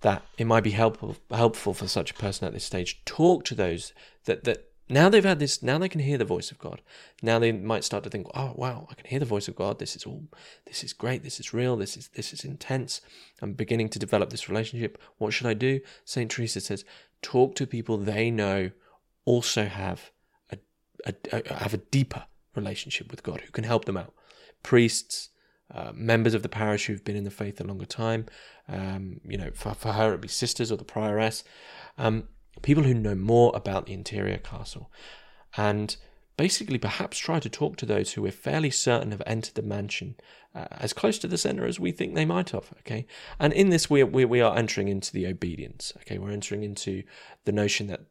that 0.00 0.22
it 0.36 0.46
might 0.46 0.62
be 0.62 0.72
helpful 0.72 1.16
helpful 1.30 1.72
for 1.72 1.88
such 1.88 2.10
a 2.10 2.14
person 2.14 2.46
at 2.46 2.52
this 2.52 2.64
stage 2.64 2.98
to 2.98 3.12
talk 3.12 3.44
to 3.44 3.54
those 3.54 3.92
that 4.26 4.44
that 4.44 4.68
now 4.88 5.08
they've 5.08 5.24
had 5.24 5.38
this 5.38 5.62
now 5.62 5.78
they 5.78 5.88
can 5.88 6.02
hear 6.02 6.18
the 6.18 6.24
voice 6.24 6.50
of 6.50 6.58
god. 6.58 6.82
Now 7.22 7.38
they 7.38 7.52
might 7.52 7.84
start 7.84 8.04
to 8.04 8.10
think 8.10 8.26
oh 8.34 8.52
wow 8.54 8.86
i 8.90 8.94
can 8.94 9.06
hear 9.06 9.18
the 9.18 9.24
voice 9.24 9.48
of 9.48 9.56
god. 9.56 9.78
This 9.78 9.96
is 9.96 10.04
all 10.04 10.24
this 10.66 10.84
is 10.84 10.92
great. 10.92 11.22
This 11.22 11.40
is 11.40 11.54
real. 11.54 11.76
This 11.76 11.96
is 11.96 12.08
this 12.08 12.32
is 12.32 12.44
intense. 12.44 13.00
I'm 13.40 13.54
beginning 13.54 13.88
to 13.90 13.98
develop 13.98 14.28
this 14.30 14.48
relationship. 14.48 15.00
What 15.16 15.32
should 15.32 15.46
i 15.46 15.54
do? 15.54 15.80
Saint 16.04 16.30
teresa 16.30 16.60
says 16.60 16.84
talk 17.22 17.54
to 17.54 17.66
people 17.66 17.96
they 17.96 18.30
know 18.30 18.70
also 19.24 19.64
have 19.64 20.10
a, 20.52 20.58
a, 21.06 21.14
a 21.32 21.54
have 21.54 21.72
a 21.72 21.78
deeper 21.78 22.26
relationship 22.54 23.10
with 23.10 23.22
god 23.22 23.40
who 23.40 23.50
can 23.50 23.64
help 23.64 23.86
them 23.86 23.96
out 23.96 24.12
priests 24.64 25.28
uh, 25.72 25.92
members 25.94 26.34
of 26.34 26.42
the 26.42 26.48
parish 26.48 26.86
who've 26.86 27.04
been 27.04 27.16
in 27.16 27.24
the 27.24 27.30
faith 27.30 27.60
a 27.60 27.64
longer 27.64 27.86
time. 27.86 28.26
Um, 28.68 29.20
you 29.24 29.38
know, 29.38 29.50
for, 29.54 29.74
for 29.74 29.92
her, 29.92 30.08
it'd 30.08 30.20
be 30.20 30.28
sisters 30.28 30.70
or 30.70 30.76
the 30.76 30.84
prioress. 30.84 31.42
Um, 31.96 32.28
people 32.62 32.84
who 32.84 32.94
know 32.94 33.14
more 33.14 33.52
about 33.54 33.86
the 33.86 33.92
interior 33.92 34.38
castle. 34.38 34.90
And 35.56 35.96
basically, 36.36 36.78
perhaps 36.78 37.18
try 37.18 37.40
to 37.40 37.48
talk 37.48 37.76
to 37.76 37.86
those 37.86 38.12
who 38.12 38.22
we're 38.22 38.32
fairly 38.32 38.70
certain 38.70 39.10
have 39.10 39.22
entered 39.26 39.54
the 39.54 39.62
mansion 39.62 40.16
uh, 40.54 40.66
as 40.72 40.92
close 40.92 41.18
to 41.18 41.28
the 41.28 41.38
center 41.38 41.66
as 41.66 41.80
we 41.80 41.92
think 41.92 42.14
they 42.14 42.24
might 42.24 42.50
have. 42.50 42.72
Okay. 42.80 43.06
And 43.40 43.52
in 43.52 43.70
this, 43.70 43.88
we, 43.88 44.04
we, 44.04 44.24
we 44.24 44.40
are 44.40 44.56
entering 44.56 44.88
into 44.88 45.12
the 45.12 45.26
obedience. 45.26 45.92
Okay. 45.98 46.18
We're 46.18 46.30
entering 46.30 46.62
into 46.62 47.04
the 47.44 47.52
notion 47.52 47.86
that 47.88 48.02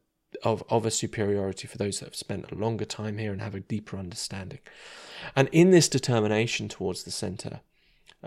of, 0.44 0.62
of 0.68 0.86
a 0.86 0.90
superiority 0.90 1.66
for 1.66 1.78
those 1.78 1.98
that 1.98 2.06
have 2.06 2.14
spent 2.14 2.52
a 2.52 2.54
longer 2.54 2.84
time 2.84 3.18
here 3.18 3.32
and 3.32 3.40
have 3.40 3.54
a 3.54 3.60
deeper 3.60 3.96
understanding. 3.96 4.60
And 5.34 5.48
in 5.50 5.70
this 5.70 5.88
determination 5.88 6.68
towards 6.68 7.04
the 7.04 7.10
center, 7.10 7.60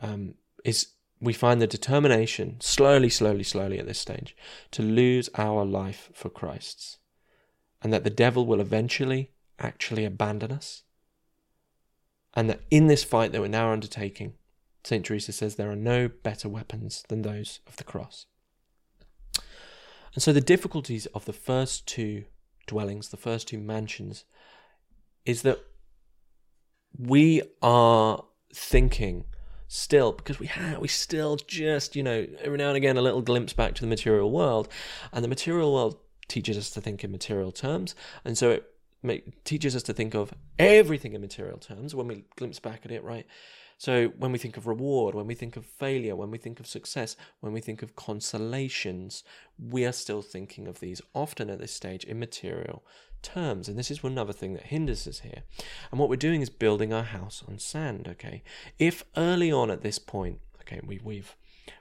um, 0.02 0.34
is 0.66 0.88
we 1.20 1.34
find 1.34 1.62
the 1.62 1.68
determination 1.68 2.58
slowly, 2.60 3.10
slowly, 3.10 3.44
slowly 3.44 3.80
at 3.80 3.88
this 3.88 4.00
stage 4.00 4.36
to 4.72 4.82
lose 4.82 5.30
our 5.36 5.66
life 5.66 6.10
for 6.14 6.30
Christ's, 6.30 6.98
and 7.82 7.94
that 7.94 8.04
the 8.04 8.10
devil 8.10 8.46
will 8.46 8.60
eventually 8.60 9.32
actually 9.60 10.06
abandon 10.06 10.52
us. 10.52 10.84
And 12.34 12.50
that 12.50 12.62
in 12.70 12.88
this 12.88 13.04
fight 13.04 13.32
that 13.32 13.42
we're 13.42 13.48
now 13.48 13.72
undertaking, 13.72 14.34
St. 14.84 15.04
Teresa 15.04 15.32
says 15.32 15.56
there 15.56 15.72
are 15.72 15.76
no 15.76 16.08
better 16.08 16.48
weapons 16.48 17.04
than 17.10 17.24
those 17.24 17.60
of 17.68 17.78
the 17.78 17.84
cross. 17.84 18.28
And 20.18 20.24
so 20.24 20.34
the 20.34 20.42
difficulties 20.42 21.06
of 21.14 21.26
the 21.26 21.32
first 21.32 21.86
two 21.86 22.24
dwellings, 22.66 23.10
the 23.10 23.18
first 23.18 23.48
two 23.48 23.60
mansions, 23.60 24.26
is 25.26 25.44
that 25.44 25.60
we 26.98 27.44
are 27.62 28.26
thinking 28.52 29.26
still 29.68 30.14
because 30.14 30.40
we 30.40 30.48
have 30.48 30.80
we 30.80 30.88
still 30.88 31.36
just 31.36 31.96
you 31.96 32.02
know 32.02 32.26
every 32.42 32.58
now 32.58 32.70
and 32.70 32.78
again 32.78 32.98
a 32.98 33.02
little 33.04 33.22
glimpse 33.22 33.54
back 33.54 33.76
to 33.76 33.82
the 33.82 33.88
material 33.88 34.32
world. 34.32 34.68
And 35.14 35.24
the 35.24 35.30
material 35.30 35.72
world 35.72 36.00
teaches 36.28 36.58
us 36.58 36.72
to 36.72 36.82
think 36.82 37.04
in 37.04 37.12
material 37.12 37.52
terms. 37.52 37.94
And 38.26 38.36
so 38.36 38.62
it 39.04 39.46
teaches 39.46 39.76
us 39.76 39.84
to 39.84 39.94
think 39.94 40.16
of 40.16 40.34
everything 40.58 41.14
in 41.14 41.22
material 41.22 41.60
terms. 41.60 41.94
When 41.94 42.08
we 42.08 42.26
glimpse 42.38 42.58
back 42.60 42.82
at 42.86 42.92
it 42.92 43.04
right 43.04 43.28
so 43.78 44.08
when 44.18 44.32
we 44.32 44.40
think 44.40 44.58
of 44.58 44.66
reward, 44.66 45.14
when 45.14 45.28
we 45.28 45.36
think 45.36 45.56
of 45.56 45.66
failure, 45.66 46.16
when 46.16 46.32
we 46.32 46.40
think 46.40 46.60
of 46.60 46.66
success, 46.66 47.16
when 47.42 47.54
we 47.54 47.62
think 47.62 47.84
of 47.84 47.96
consolations, 47.96 49.24
we 49.60 49.86
are 49.86 49.92
still 49.92 50.24
thinking 50.24 50.68
of 50.68 50.80
these 50.80 51.02
often 51.14 51.50
at 51.50 51.60
this 51.60 51.74
stage 51.74 52.04
in 52.04 52.18
material 52.20 52.84
terms. 53.22 53.68
And 53.68 53.78
this 53.78 53.92
is 53.92 54.04
another 54.04 54.34
thing 54.34 54.54
that 54.54 54.64
hinders 54.64 55.08
us 55.08 55.20
here. 55.20 55.44
And 55.92 56.00
what 56.00 56.10
we're 56.10 56.16
doing 56.16 56.42
is 56.42 56.50
building 56.50 56.92
our 56.92 57.04
house 57.04 57.44
on 57.48 57.60
sand, 57.60 58.08
okay? 58.08 58.44
If 58.80 59.04
early 59.16 59.52
on 59.52 59.70
at 59.70 59.82
this 59.82 60.00
point, 60.00 60.40
okay, 60.62 60.82
we, 60.84 61.00
we've 61.04 61.36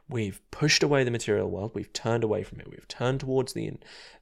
we've 0.08 0.40
pushed 0.50 0.82
away 0.82 1.02
the 1.02 1.10
material 1.10 1.48
world, 1.48 1.72
we've 1.74 1.92
turned 1.92 2.24
away 2.24 2.42
from 2.42 2.60
it, 2.60 2.68
we've 2.68 2.88
turned 2.88 3.20
towards 3.20 3.54
the 3.54 3.72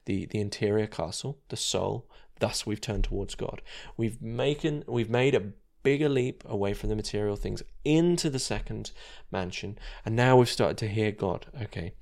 the 0.05 0.25
the 0.27 0.39
interior 0.39 0.87
castle, 0.87 1.39
the 1.49 1.57
soul, 1.57 2.07
thus 2.39 2.65
we've 2.65 2.81
turned 2.81 3.03
towards 3.03 3.35
God. 3.35 3.61
We've 3.97 4.21
making 4.21 4.83
we've 4.87 5.09
made 5.09 5.35
a 5.35 5.51
bigger 5.85 6.09
leap 6.09 6.43
away 6.47 6.73
from 6.73 6.89
the 6.89 6.95
material 6.95 7.35
things 7.35 7.61
into 7.85 8.27
the 8.27 8.39
second 8.39 8.91
mansion. 9.31 9.77
And 10.03 10.15
now 10.15 10.35
we've 10.35 10.49
started 10.49 10.77
to 10.79 10.87
hear 10.87 11.11
God. 11.11 11.45
Okay. 11.61 11.93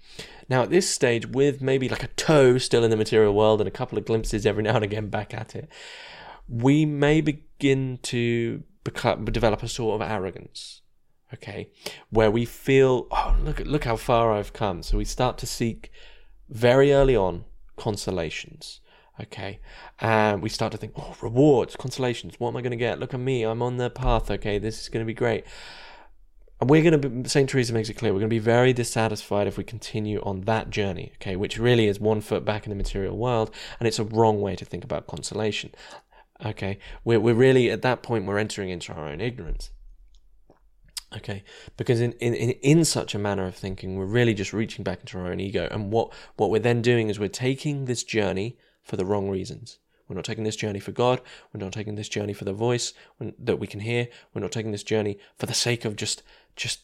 Now, 0.48 0.64
at 0.64 0.70
this 0.70 0.90
stage, 0.90 1.28
with 1.28 1.62
maybe 1.62 1.90
like 1.90 2.02
a 2.02 2.08
toe 2.08 2.58
still 2.58 2.86
in 2.86 2.90
the 2.90 2.98
material 2.98 3.36
world 3.36 3.60
and 3.60 3.68
a 3.68 3.72
couple 3.72 3.98
of 3.98 4.06
glimpses 4.06 4.46
every 4.46 4.64
now 4.64 4.76
and 4.76 4.86
again 4.86 5.10
back 5.10 5.34
at 5.34 5.54
it, 5.54 5.70
we 6.48 6.86
may 6.86 7.20
begin 7.20 8.00
to 8.04 8.64
become, 8.86 9.26
develop 9.26 9.62
a 9.62 9.68
sort 9.68 10.02
of 10.02 10.10
arrogance. 10.10 10.82
Okay. 11.34 11.70
Where 12.10 12.32
we 12.32 12.46
feel, 12.46 13.08
oh, 13.12 13.36
look, 13.44 13.60
look 13.60 13.84
how 13.84 13.98
far 13.98 14.32
I've 14.32 14.54
come. 14.54 14.82
So 14.82 14.98
we 14.98 15.06
start 15.06 15.38
to 15.40 15.46
seek 15.46 15.92
very 16.50 16.94
early 16.94 17.18
on 17.18 17.44
consolations 17.76 18.80
okay. 19.22 19.60
And 20.00 20.42
we 20.42 20.50
start 20.50 20.72
to 20.72 20.78
think 20.78 20.94
oh 20.98 21.16
rewards 21.22 21.76
consolations 21.76 22.36
what 22.40 22.50
am 22.50 22.58
i 22.58 22.62
going 22.62 22.72
to 22.72 22.78
get? 22.78 23.00
Look 23.00 23.14
at 23.14 23.20
me 23.20 23.44
i'm 23.44 23.62
on 23.62 23.78
the 23.78 23.90
path. 23.90 24.30
Okay 24.30 24.58
this 24.58 24.82
is 24.82 24.90
going 24.90 25.04
to 25.04 25.08
be 25.08 25.14
great. 25.14 25.46
And 26.62 26.70
we're 26.70 26.82
going 26.82 27.02
to 27.02 27.10
be 27.10 27.30
st 27.30 27.50
teresa 27.50 27.74
makes 27.74 27.90
it 27.90 27.96
clear 27.96 28.14
we're 28.14 28.20
going 28.20 28.30
to 28.30 28.36
be 28.36 28.40
very 28.40 28.74
dissatisfied 28.74 29.48
if 29.48 29.58
we 29.58 29.64
continue 29.64 30.22
on 30.22 30.42
that 30.42 30.70
journey 30.70 31.12
okay 31.16 31.36
which 31.36 31.58
really 31.58 31.88
is 31.88 32.00
one 32.00 32.22
foot 32.22 32.46
back 32.46 32.66
in 32.66 32.70
the 32.70 32.76
material 32.76 33.18
world 33.18 33.54
and 33.80 33.88
it's 33.88 34.00
a 34.00 34.04
wrong 34.04 34.42
way 34.42 34.56
to 34.56 34.64
think 34.64 34.84
about 34.84 35.08
consolation 35.08 35.72
okay? 36.46 36.80
We're, 37.04 37.20
we're 37.20 37.34
really 37.34 37.72
at 37.72 37.82
that 37.84 38.04
point 38.04 38.26
we're 38.26 38.38
entering 38.38 38.70
into 38.70 38.94
our 38.94 39.08
own 39.08 39.22
ignorance 39.22 39.72
okay? 41.16 41.44
Because 41.78 42.02
in, 42.02 42.14
in 42.14 42.34
in 42.34 42.86
such 42.86 43.14
a 43.16 43.20
manner 43.20 43.46
of 43.46 43.56
thinking 43.56 43.98
we're 43.98 44.06
really 44.06 44.34
just 44.34 44.54
reaching 44.54 44.84
back 44.84 45.02
into 45.02 45.18
our 45.18 45.32
own 45.32 45.40
ego 45.40 45.68
and 45.72 45.92
what 45.92 46.14
what 46.36 46.50
we're 46.50 46.60
then 46.60 46.82
doing 46.82 47.10
is 47.10 47.20
we're 47.20 47.30
taking 47.30 47.86
this 47.86 48.04
journey 48.04 48.58
for 48.84 48.98
the 48.98 49.06
wrong 49.06 49.30
reasons. 49.30 49.80
We're 50.08 50.16
not 50.16 50.26
taking 50.26 50.44
this 50.44 50.56
journey 50.56 50.80
for 50.80 50.92
God. 50.92 51.22
We're 51.54 51.64
not 51.64 51.74
taking 51.74 51.96
this 51.96 52.10
journey 52.10 52.34
for 52.34 52.46
the 52.46 52.54
voice 52.54 52.94
that 53.20 53.58
we 53.58 53.68
can 53.68 53.80
hear. 53.80 54.10
We're 54.34 54.42
not 54.42 54.52
taking 54.52 54.72
this 54.72 54.84
journey 54.84 55.18
for 55.38 55.46
the 55.46 55.54
sake 55.54 55.86
of 55.86 55.96
just, 55.96 56.22
just, 56.56 56.82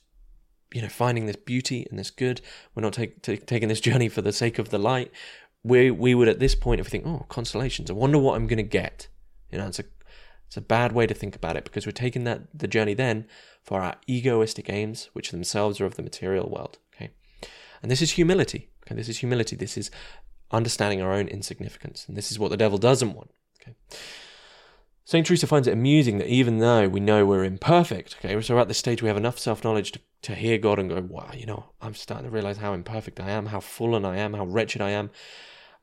you 0.74 0.82
know, 0.82 0.88
finding 0.88 1.25
this 1.25 1.36
beauty 1.36 1.86
and 1.89 2.00
this 2.00 2.12
good. 2.12 2.41
We're 2.74 2.82
not 2.82 2.94
take, 2.94 3.22
take, 3.22 3.46
taking 3.46 3.70
this 3.70 3.82
journey 3.82 4.10
for 4.10 4.22
the 4.22 4.32
sake 4.32 4.58
of 4.58 4.70
the 4.70 4.79
light. 4.79 5.12
We 5.63 5.91
we 5.91 6.15
would 6.15 6.29
at 6.29 6.39
this 6.39 6.56
point, 6.56 6.79
if 6.79 6.88
we 6.88 6.91
think, 6.91 7.06
oh, 7.06 7.25
consolations. 7.27 7.89
I 7.91 7.94
wonder 7.94 8.18
what 8.18 8.36
I'm 8.36 8.48
going 8.48 8.58
to 8.58 8.63
get. 8.63 9.10
You 9.51 9.58
know, 9.58 9.68
it's 9.68 9.79
a 9.79 9.84
it's 10.48 10.58
a 10.58 10.62
bad 10.62 10.94
way 10.94 11.06
to 11.06 11.13
think 11.13 11.36
about 11.36 11.58
it 11.58 11.65
because 11.65 11.86
we're 11.86 11.91
taking 11.91 12.24
that 12.24 12.41
the 12.58 12.68
journey 12.68 12.94
then 12.94 13.27
for 13.62 13.82
our 13.82 13.96
egoistic 14.08 14.70
aims, 14.70 15.10
which 15.13 15.32
themselves 15.32 15.82
are 15.82 15.86
of 15.86 15.96
the 15.96 16.01
material 16.01 16.50
world. 16.50 16.77
Okay, 16.96 17.12
and 17.82 17.91
this 17.91 18.01
is 18.01 18.12
humility. 18.12 18.70
Okay, 18.86 18.96
this 18.96 19.10
is 19.10 19.18
humility. 19.18 19.58
This 19.58 19.77
is 19.77 19.91
understanding 20.51 21.01
our 21.01 21.13
own 21.13 21.27
insignificance. 21.27 22.06
And 22.08 22.18
this 22.18 22.32
is 22.32 22.39
what 22.39 22.50
the 22.51 22.58
devil 22.58 22.77
doesn't 22.77 23.13
want. 23.13 23.32
Okay. 23.62 23.75
St. 25.06 25.25
Teresa 25.25 25.48
finds 25.48 25.68
it 25.68 25.74
amusing 25.74 26.20
that 26.20 26.27
even 26.27 26.60
though 26.60 26.88
we 26.88 27.00
know 27.00 27.25
we're 27.25 27.44
imperfect, 27.44 28.15
okay, 28.20 28.39
so 28.41 28.60
at 28.60 28.68
this 28.68 28.77
stage 28.77 29.01
we 29.01 29.08
have 29.08 29.18
enough 29.18 29.39
self 29.39 29.63
knowledge 29.63 29.91
to, 29.94 30.00
to 30.22 30.36
hear 30.36 30.60
God 30.60 30.77
and 30.77 30.88
go, 30.88 31.01
wow, 31.01 31.32
you 31.34 31.48
know, 31.48 31.65
I'm 31.82 31.96
starting 31.96 32.27
to 32.27 32.32
realize 32.32 32.58
how 32.58 32.74
imperfect 32.74 33.20
I 33.20 33.32
am, 33.32 33.48
how 33.48 33.60
fallen 33.60 34.06
I 34.06 34.18
am, 34.18 34.36
how 34.36 34.46
wretched 34.46 34.84
I 34.84 34.91
am, 34.91 35.10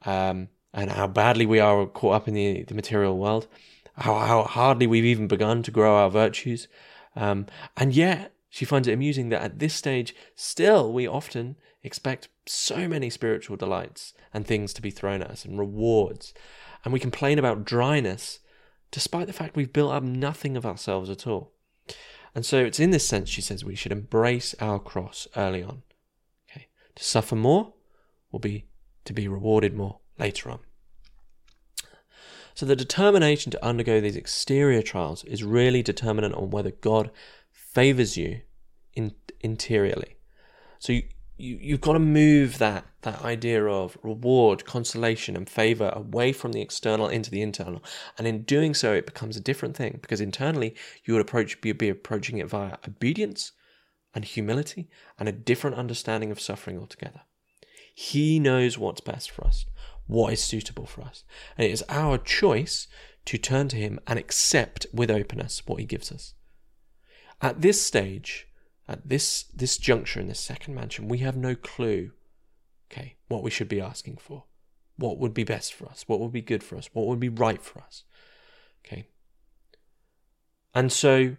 um, 0.05 0.49
and 0.73 0.93
how 0.93 1.09
badly 1.09 1.45
we 1.45 1.59
are 1.59 1.87
caught 1.87 2.15
up 2.15 2.29
in 2.29 2.35
the, 2.35 2.63
the 2.63 2.75
material 2.75 3.19
world, 3.19 3.49
how, 3.97 4.15
how 4.15 4.45
hardly 4.45 4.87
we've 4.87 5.05
even 5.05 5.27
begun 5.27 5.65
to 5.65 5.73
grow 5.73 5.97
our 5.97 6.09
virtues. 6.09 6.69
Um, 7.17 7.47
and 7.77 7.93
yet, 7.95 8.33
she 8.49 8.65
finds 8.65 8.87
it 8.87 8.93
amusing 8.93 9.31
that 9.31 9.43
at 9.43 9.59
this 9.59 9.75
stage, 9.75 10.15
still, 10.37 10.93
we 10.93 11.05
often 11.05 11.57
expect 11.87 12.29
so 12.47 12.89
many 12.89 13.09
spiritual 13.11 13.57
delights 13.57 14.13
and 14.35 14.47
things 14.47 14.73
to 14.75 14.83
be 14.83 14.91
thrown 14.91 15.23
at 15.23 15.31
us 15.31 15.45
and 15.45 15.59
rewards. 15.59 16.35
And 16.85 16.93
we 16.93 17.01
complain 17.01 17.39
about 17.39 17.65
dryness 17.65 18.41
despite 18.91 19.27
the 19.27 19.33
fact 19.33 19.57
we've 19.57 19.73
built 19.73 19.93
up 19.93 20.03
nothing 20.03 20.57
of 20.57 20.67
ourselves 20.67 21.11
at 21.11 21.27
all. 21.27 21.53
And 22.35 22.45
so 22.45 22.59
it's 22.65 22.81
in 22.81 22.91
this 22.91 23.07
sense, 23.07 23.29
she 23.29 23.41
says, 23.41 23.65
we 23.65 23.75
should 23.75 23.93
embrace 23.93 24.55
our 24.61 24.79
cross 24.79 25.27
early 25.37 25.63
on. 25.63 25.83
Okay. 26.51 26.69
To 26.95 27.05
suffer 27.05 27.35
more 27.35 27.75
will 28.31 28.41
be 28.41 28.67
to 29.05 29.13
be 29.13 29.29
rewarded 29.29 29.75
more 29.75 30.01
later 30.19 30.51
on. 30.51 30.59
So 32.55 32.67
the 32.67 32.77
determination 32.77 33.53
to 33.53 33.65
undergo 33.65 34.01
these 34.01 34.17
exterior 34.17 34.83
trials 34.83 35.25
is 35.25 35.45
really 35.45 35.83
determinant 35.83 36.35
on 36.35 36.51
whether 36.51 36.71
God 36.71 37.11
favors 37.53 38.17
you 38.17 38.41
in, 38.95 39.15
interiorly. 39.41 40.17
So 40.79 40.95
you, 40.95 41.03
you, 41.37 41.59
you've 41.61 41.81
got 41.81 41.95
to 41.95 41.99
move 41.99 42.59
that 42.59 42.87
that 43.03 43.23
idea 43.23 43.65
of 43.65 43.97
reward, 44.03 44.65
consolation, 44.65 45.37
and 45.37 45.49
favor 45.49 45.93
away 45.95 46.33
from 46.33 46.53
the 46.53 46.61
external 46.61 47.09
into 47.09 47.31
the 47.31 47.43
internal. 47.43 47.83
And 48.19 48.27
in 48.27 48.43
doing 48.43 48.75
so, 48.75 48.93
it 48.95 49.07
becomes 49.07 49.37
a 49.37 49.41
different 49.41 49.77
thing 49.77 49.99
because 50.03 50.21
internally 50.21 50.75
you 51.05 51.15
would 51.15 51.21
approach 51.21 51.61
be, 51.61 51.73
be 51.73 51.89
approaching 51.89 52.39
it 52.39 52.49
via 52.49 52.79
obedience 52.87 53.53
and 54.15 54.25
humility 54.25 54.89
and 55.19 55.29
a 55.29 55.33
different 55.33 55.77
understanding 55.77 56.31
of 56.31 56.41
suffering 56.41 56.79
altogether. 56.79 57.21
He 57.95 58.39
knows 58.41 58.77
what's 58.77 59.01
best 59.01 59.31
for 59.31 59.47
us, 59.47 59.67
what 60.07 60.33
is 60.33 60.43
suitable 60.43 60.87
for 60.87 61.03
us, 61.03 61.25
and 61.57 61.67
it 61.67 61.71
is 61.71 61.85
our 61.89 62.19
choice 62.19 62.89
to 63.27 63.39
turn 63.39 63.69
to 63.69 63.77
Him 63.77 64.01
and 64.07 64.19
accept 64.19 64.87
with 64.93 65.11
openness 65.11 65.63
what 65.67 65.81
He 65.81 65.87
gives 65.87 66.11
us. 66.11 66.35
At 67.41 67.61
this 67.61 67.83
stage, 67.83 68.49
at 68.89 69.09
this 69.09 69.45
this 69.55 69.79
juncture 69.79 70.21
in 70.21 70.29
this 70.29 70.41
second 70.41 70.75
mansion, 70.75 71.09
we 71.09 71.19
have 71.19 71.37
no 71.37 71.55
clue, 71.55 72.13
okay, 72.91 73.17
what 73.29 73.43
we 73.43 73.51
should 73.51 73.69
be 73.69 73.81
asking 73.81 74.17
for, 74.17 74.45
what 74.97 75.19
would 75.19 75.35
be 75.35 75.45
best 75.45 75.75
for 75.75 75.87
us, 75.89 76.05
what 76.07 76.21
would 76.21 76.33
be 76.33 76.43
good 76.43 76.63
for 76.63 76.77
us, 76.77 76.91
what 76.93 77.07
would 77.07 77.21
be 77.21 77.29
right 77.29 77.63
for 77.63 77.81
us, 77.83 78.05
okay. 78.85 79.09
And 80.75 80.93
so, 80.93 81.37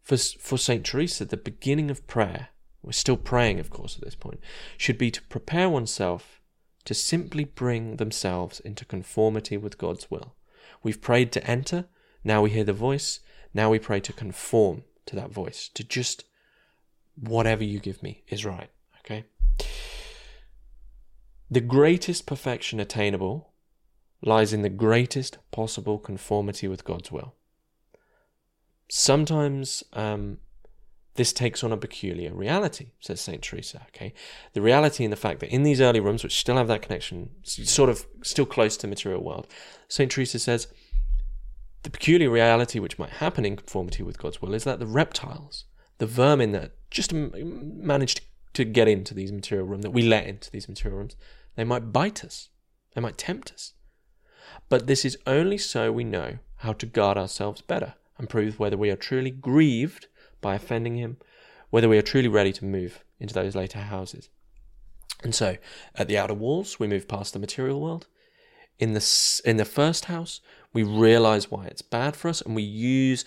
for 0.00 0.16
for 0.16 0.56
Saint 0.58 0.86
Teresa, 0.86 1.24
the 1.24 1.36
beginning 1.36 1.90
of 1.90 2.06
prayer, 2.06 2.48
we're 2.82 2.92
still 2.92 3.16
praying, 3.16 3.60
of 3.60 3.70
course, 3.70 3.96
at 3.96 4.04
this 4.04 4.16
point, 4.16 4.40
should 4.76 4.98
be 4.98 5.10
to 5.10 5.22
prepare 5.22 5.68
oneself 5.68 6.40
to 6.84 6.94
simply 6.94 7.44
bring 7.44 7.96
themselves 7.96 8.60
into 8.60 8.84
conformity 8.84 9.56
with 9.56 9.78
God's 9.78 10.10
will. 10.10 10.34
We've 10.82 11.00
prayed 11.00 11.30
to 11.32 11.46
enter, 11.46 11.86
now 12.24 12.42
we 12.42 12.50
hear 12.50 12.64
the 12.64 12.72
voice, 12.72 13.20
now 13.54 13.70
we 13.70 13.78
pray 13.78 14.00
to 14.00 14.12
conform 14.12 14.84
to 15.06 15.16
that 15.16 15.30
voice, 15.30 15.68
to 15.74 15.84
just 15.84 16.24
whatever 17.16 17.64
you 17.64 17.78
give 17.78 18.02
me 18.02 18.22
is 18.28 18.44
right. 18.44 18.70
Okay? 19.00 19.24
The 21.50 21.60
greatest 21.60 22.26
perfection 22.26 22.80
attainable 22.80 23.52
lies 24.22 24.52
in 24.52 24.62
the 24.62 24.70
greatest 24.70 25.38
possible 25.50 25.98
conformity 25.98 26.68
with 26.68 26.84
God's 26.84 27.10
will. 27.10 27.34
Sometimes 28.88 29.82
um, 29.92 30.38
this 31.14 31.32
takes 31.32 31.62
on 31.62 31.72
a 31.72 31.76
peculiar 31.76 32.32
reality, 32.32 32.92
says 33.00 33.20
St. 33.20 33.42
Teresa. 33.42 33.82
Okay, 33.88 34.14
the 34.54 34.62
reality 34.62 35.04
in 35.04 35.10
the 35.10 35.16
fact 35.16 35.40
that 35.40 35.52
in 35.52 35.62
these 35.62 35.80
early 35.80 36.00
rooms, 36.00 36.22
which 36.22 36.38
still 36.38 36.56
have 36.56 36.68
that 36.68 36.82
connection, 36.82 37.30
sort 37.42 37.90
of 37.90 38.06
still 38.22 38.46
close 38.46 38.76
to 38.78 38.86
material 38.86 39.22
world, 39.22 39.46
St. 39.88 40.10
Teresa 40.10 40.38
says 40.38 40.68
the 41.82 41.90
peculiar 41.90 42.30
reality 42.30 42.78
which 42.78 42.98
might 42.98 43.10
happen 43.10 43.44
in 43.44 43.56
conformity 43.56 44.02
with 44.02 44.18
God's 44.18 44.40
will 44.40 44.54
is 44.54 44.64
that 44.64 44.78
the 44.78 44.86
reptiles, 44.86 45.64
the 46.02 46.06
vermin 46.06 46.50
that 46.50 46.72
just 46.90 47.12
managed 47.12 48.22
to 48.54 48.64
get 48.64 48.88
into 48.88 49.14
these 49.14 49.30
material 49.30 49.68
rooms, 49.68 49.84
that 49.84 49.92
we 49.92 50.02
let 50.02 50.26
into 50.26 50.50
these 50.50 50.68
material 50.68 50.98
rooms, 50.98 51.14
they 51.54 51.62
might 51.62 51.92
bite 51.92 52.24
us, 52.24 52.48
they 52.92 53.00
might 53.00 53.16
tempt 53.16 53.52
us. 53.52 53.74
But 54.68 54.88
this 54.88 55.04
is 55.04 55.16
only 55.28 55.58
so 55.58 55.92
we 55.92 56.02
know 56.02 56.38
how 56.56 56.72
to 56.72 56.86
guard 56.86 57.16
ourselves 57.16 57.60
better 57.60 57.94
and 58.18 58.28
prove 58.28 58.58
whether 58.58 58.76
we 58.76 58.90
are 58.90 58.96
truly 58.96 59.30
grieved 59.30 60.08
by 60.40 60.56
offending 60.56 60.96
Him, 60.96 61.18
whether 61.70 61.88
we 61.88 61.98
are 61.98 62.02
truly 62.02 62.26
ready 62.26 62.52
to 62.54 62.64
move 62.64 63.04
into 63.20 63.32
those 63.32 63.54
later 63.54 63.78
houses. 63.78 64.28
And 65.22 65.36
so, 65.36 65.56
at 65.94 66.08
the 66.08 66.18
outer 66.18 66.34
walls, 66.34 66.80
we 66.80 66.88
move 66.88 67.06
past 67.06 67.32
the 67.32 67.38
material 67.38 67.80
world. 67.80 68.08
In 68.80 68.92
the 68.92 69.40
in 69.44 69.56
the 69.56 69.64
first 69.64 70.06
house, 70.06 70.40
we 70.72 70.82
realize 70.82 71.48
why 71.48 71.66
it's 71.66 71.80
bad 71.80 72.16
for 72.16 72.28
us, 72.28 72.40
and 72.40 72.56
we 72.56 72.64
use 72.64 73.24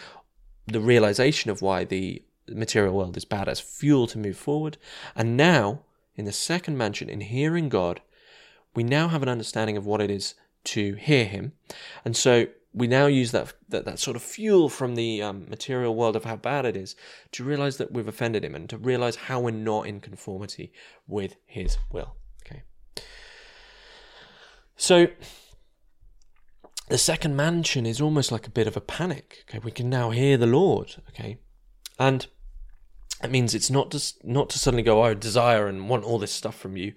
the 0.67 0.82
realization 0.82 1.50
of 1.50 1.62
why 1.62 1.86
the 1.86 2.22
material 2.50 2.96
world 2.96 3.18
is 3.18 3.25
bad 3.25 3.48
as 3.48 3.60
fuel 3.60 4.08
to 4.08 4.18
move 4.18 4.38
forward. 4.38 4.78
And 5.16 5.38
now, 5.38 5.82
in 6.16 6.25
the 6.25 6.32
second 6.32 6.78
mansion, 6.78 7.10
in 7.10 7.22
hearing 7.22 7.70
God, 7.70 8.02
we 8.75 8.84
now 8.84 9.08
have 9.08 9.24
an 9.24 9.30
understanding 9.30 9.78
of 9.78 9.86
what 9.86 10.02
it 10.02 10.12
is 10.12 10.36
to 10.66 10.94
hear 10.96 11.25
Him. 11.25 11.54
And 12.04 12.16
so 12.16 12.48
we 12.74 12.88
now 12.88 13.06
use 13.06 13.32
that 13.32 13.54
that, 13.70 13.86
that 13.86 14.00
sort 14.00 14.18
of 14.18 14.24
fuel 14.24 14.70
from 14.70 14.96
the 14.96 15.22
um, 15.22 15.46
material 15.50 15.96
world 15.96 16.16
of 16.16 16.25
how 16.25 16.36
bad 16.36 16.66
it 16.66 16.75
is 16.75 16.96
to 17.32 17.44
realize 17.44 17.78
that 17.78 17.92
we've 17.92 18.08
offended 18.08 18.44
Him 18.44 18.56
and 18.56 18.70
to 18.70 18.78
realize 18.78 19.16
how 19.16 19.40
we're 19.40 19.51
not 19.51 19.88
in 19.88 20.00
conformity 20.01 20.72
with 21.08 21.36
His 21.46 21.77
will. 21.92 22.16
Okay. 22.46 22.64
So 24.75 25.08
the 26.90 26.98
second 26.98 27.36
mansion 27.36 27.86
is 27.86 28.01
almost 28.01 28.31
like 28.31 28.46
a 28.46 28.51
bit 28.51 28.68
of 28.68 28.77
a 28.77 28.81
panic. 28.81 29.46
Okay, 29.50 29.60
we 29.60 29.72
can 29.72 29.90
now 29.90 30.12
hear 30.12 30.38
the 30.38 30.46
Lord. 30.46 30.96
Okay, 31.10 31.38
and 31.98 32.27
it 33.25 33.31
means 33.31 33.53
it's 33.53 33.70
not 33.70 33.92
just 33.92 34.24
not 34.24 34.50
to 34.51 34.59
suddenly 34.59 34.83
go, 34.83 35.01
I 35.01 35.14
desire 35.14 35.68
and 35.68 35.90
want 35.90 36.05
all 36.05 36.20
this 36.20 36.31
stuff 36.31 36.57
from 36.57 36.77
you. 36.77 36.94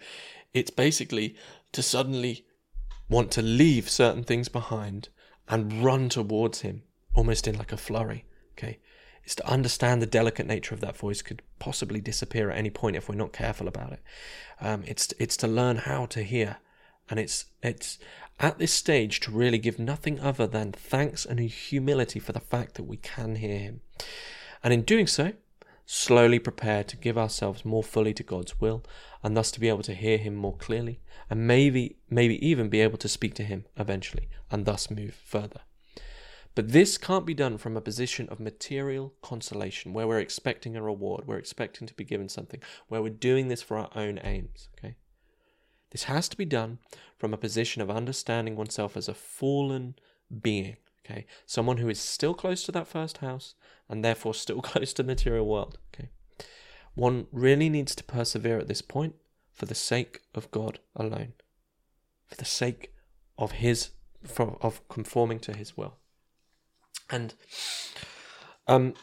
It's 0.55 0.71
basically 0.71 1.35
to 1.73 1.83
suddenly 1.83 2.47
want 3.09 3.31
to 3.33 3.43
leave 3.43 3.88
certain 3.91 4.23
things 4.23 4.49
behind 4.49 5.09
and 5.49 5.85
run 5.85 6.09
towards 6.09 6.61
him, 6.61 6.83
almost 7.14 7.49
in 7.49 7.59
like 7.59 7.73
a 7.73 7.77
flurry. 7.77 8.25
Okay. 8.53 8.79
It's 9.25 9.35
to 9.35 9.47
understand 9.47 10.01
the 10.01 10.07
delicate 10.07 10.47
nature 10.47 10.75
of 10.75 10.81
that 10.81 10.97
voice 10.97 11.21
could 11.21 11.43
possibly 11.59 12.01
disappear 12.01 12.51
at 12.51 12.57
any 12.57 12.71
point 12.71 12.97
if 12.97 13.09
we're 13.09 13.14
not 13.14 13.33
careful 13.33 13.69
about 13.69 13.93
it. 13.93 14.01
Um, 14.59 14.85
it's 14.87 15.12
it's 15.19 15.37
to 15.38 15.47
learn 15.47 15.77
how 15.77 16.07
to 16.07 16.23
hear, 16.23 16.57
and 17.11 17.21
it's 17.21 17.45
it's 17.62 17.99
at 18.41 18.59
this 18.59 18.73
stage 18.73 19.21
to 19.21 19.31
really 19.31 19.59
give 19.59 19.79
nothing 19.79 20.19
other 20.19 20.47
than 20.47 20.73
thanks 20.73 21.27
and 21.27 21.41
humility 21.41 22.19
for 22.19 22.33
the 22.33 22.41
fact 22.41 22.77
that 22.77 22.85
we 22.85 22.97
can 22.97 23.37
hear 23.37 23.59
him, 23.59 23.81
and 24.64 24.73
in 24.73 24.81
doing 24.81 25.07
so, 25.07 25.35
slowly 25.90 26.38
prepare 26.38 26.85
to 26.85 26.98
give 26.98 27.16
ourselves 27.16 27.64
more 27.64 27.83
fully 27.83 28.12
to 28.12 28.22
God's 28.22 28.61
will, 28.61 28.85
and 29.22 29.35
thus 29.35 29.51
to 29.51 29.59
be 29.59 29.70
able 29.70 29.83
to 29.85 29.94
hear 29.94 30.18
Him 30.18 30.35
more 30.35 30.55
clearly, 30.55 31.01
and 31.31 31.46
maybe, 31.46 31.96
maybe 32.11 32.46
even 32.46 32.68
be 32.68 32.83
able 32.83 32.98
to 32.98 33.09
speak 33.09 33.33
to 33.37 33.42
Him 33.42 33.64
eventually, 33.74 34.29
and 34.51 34.66
thus 34.66 34.90
move 34.90 35.14
further. 35.14 35.62
But 36.55 36.72
this 36.72 36.98
can't 36.98 37.24
be 37.24 37.33
done 37.33 37.57
from 37.57 37.74
a 37.74 37.81
position 37.81 38.29
of 38.29 38.38
material 38.38 39.14
consolation, 39.22 39.94
where 39.94 40.07
we're 40.07 40.18
expecting 40.18 40.77
a 40.77 40.83
reward, 40.83 41.27
we're 41.27 41.38
expecting 41.38 41.88
to 41.88 41.94
be 41.94 42.05
given 42.05 42.29
something, 42.29 42.61
where 42.88 43.01
we're 43.01 43.09
doing 43.09 43.48
this 43.48 43.62
for 43.62 43.79
our 43.79 43.88
own 43.94 44.20
aims. 44.22 44.68
Okay, 44.77 44.96
this 45.88 46.05
has 46.05 46.29
to 46.29 46.37
be 46.37 46.44
done 46.44 46.81
from 47.16 47.33
a 47.33 47.38
position 47.38 47.81
of 47.81 47.90
understanding 47.90 48.57
oneself 48.57 48.94
as 48.94 49.09
a 49.09 49.14
fallen 49.14 49.94
being, 50.42 50.77
Okay, 51.09 51.27
someone 51.47 51.79
who 51.79 51.88
is 51.88 51.99
still 51.99 52.35
close 52.35 52.64
to 52.64 52.73
that 52.73 52.87
first 52.87 53.18
house 53.18 53.55
and 53.88 54.05
therefore 54.05 54.35
still 54.35 54.61
close 54.62 54.92
to 54.94 55.03
the 55.03 55.07
material 55.07 55.47
world. 55.47 55.79
Okay, 55.94 56.11
one 56.94 57.27
really 57.33 57.68
needs 57.68 57.94
to 57.94 58.05
persevere 58.05 58.59
at 58.59 58.68
this 58.68 58.83
point 58.83 59.14
for 59.53 59.66
the 59.66 59.75
sake 59.75 60.21
of 60.35 60.51
God 60.51 60.79
alone, 60.94 61.33
for 62.27 62.37
the 62.37 62.44
sake 62.44 62.92
of 63.38 63.53
His, 63.53 63.90
for, 64.23 64.59
of 64.61 64.87
conforming 64.88 65.38
to 65.40 65.57
His 65.57 65.77
will. 65.77 65.97
And 67.11 67.35
um, 68.66 68.94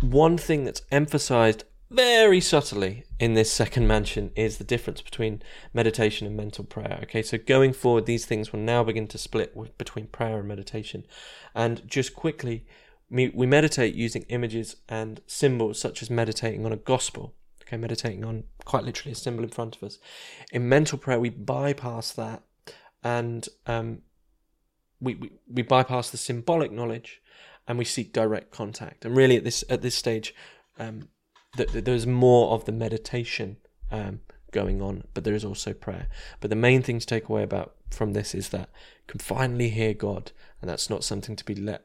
one 0.00 0.38
thing 0.38 0.64
that's 0.64 0.82
emphasized 0.92 1.64
very 1.90 2.40
subtly 2.40 3.04
in 3.18 3.34
this 3.34 3.50
second 3.50 3.86
mansion 3.86 4.30
is 4.36 4.58
the 4.58 4.64
difference 4.64 5.00
between 5.00 5.42
meditation 5.72 6.26
and 6.26 6.36
mental 6.36 6.64
prayer. 6.64 7.00
Okay, 7.04 7.22
so 7.22 7.38
going 7.38 7.72
forward, 7.72 8.06
these 8.06 8.26
things 8.26 8.52
will 8.52 8.60
now 8.60 8.84
begin 8.84 9.06
to 9.08 9.18
split 9.18 9.56
with, 9.56 9.76
between 9.78 10.06
prayer 10.06 10.38
and 10.38 10.48
meditation. 10.48 11.06
And 11.54 11.86
just 11.88 12.14
quickly, 12.14 12.66
we, 13.10 13.28
we 13.28 13.46
meditate 13.46 13.94
using 13.94 14.24
images 14.28 14.76
and 14.88 15.20
symbols, 15.26 15.80
such 15.80 16.02
as 16.02 16.10
meditating 16.10 16.66
on 16.66 16.72
a 16.72 16.76
gospel. 16.76 17.34
Okay, 17.62 17.76
meditating 17.76 18.24
on 18.24 18.44
quite 18.64 18.84
literally 18.84 19.12
a 19.12 19.16
symbol 19.16 19.44
in 19.44 19.50
front 19.50 19.76
of 19.76 19.82
us. 19.82 19.98
In 20.52 20.68
mental 20.68 20.98
prayer, 20.98 21.20
we 21.20 21.30
bypass 21.30 22.12
that 22.12 22.42
and 23.04 23.46
um, 23.66 24.02
we, 25.00 25.14
we, 25.14 25.32
we 25.46 25.62
bypass 25.62 26.10
the 26.10 26.16
symbolic 26.16 26.72
knowledge 26.72 27.20
and 27.66 27.78
we 27.78 27.84
seek 27.84 28.12
direct 28.12 28.50
contact. 28.50 29.04
And 29.04 29.16
really, 29.16 29.36
at 29.36 29.44
this 29.44 29.62
at 29.68 29.82
this 29.82 29.94
stage, 29.94 30.34
um, 30.78 31.08
that 31.58 31.84
there's 31.84 32.06
more 32.06 32.52
of 32.52 32.64
the 32.64 32.72
meditation 32.72 33.58
um, 33.90 34.20
going 34.50 34.80
on, 34.80 35.04
but 35.14 35.24
there 35.24 35.34
is 35.34 35.44
also 35.44 35.72
prayer. 35.72 36.08
But 36.40 36.50
the 36.50 36.56
main 36.56 36.82
thing 36.82 36.98
to 36.98 37.06
take 37.06 37.28
away 37.28 37.42
about 37.42 37.74
from 37.90 38.12
this 38.12 38.34
is 38.34 38.48
that 38.50 38.68
you 38.70 39.04
can 39.06 39.20
finally 39.20 39.68
hear 39.68 39.94
God, 39.94 40.32
and 40.60 40.68
that's 40.68 40.90
not 40.90 41.04
something 41.04 41.36
to 41.36 41.44
be 41.44 41.54
let 41.54 41.84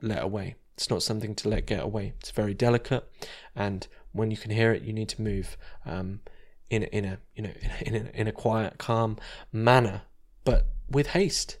let 0.00 0.22
away. 0.22 0.56
It's 0.74 0.90
not 0.90 1.02
something 1.02 1.34
to 1.36 1.48
let 1.48 1.66
get 1.66 1.82
away. 1.82 2.12
It's 2.20 2.30
very 2.30 2.54
delicate, 2.54 3.08
and 3.54 3.86
when 4.12 4.30
you 4.30 4.36
can 4.36 4.50
hear 4.50 4.72
it, 4.72 4.82
you 4.82 4.92
need 4.92 5.08
to 5.10 5.22
move 5.22 5.56
um, 5.84 6.20
in 6.70 6.84
in 6.84 7.04
a 7.04 7.18
you 7.34 7.42
know 7.42 7.52
in 7.80 7.94
a, 7.94 8.20
in 8.20 8.28
a 8.28 8.32
quiet, 8.32 8.78
calm 8.78 9.18
manner, 9.52 10.02
but 10.44 10.68
with 10.88 11.08
haste 11.08 11.58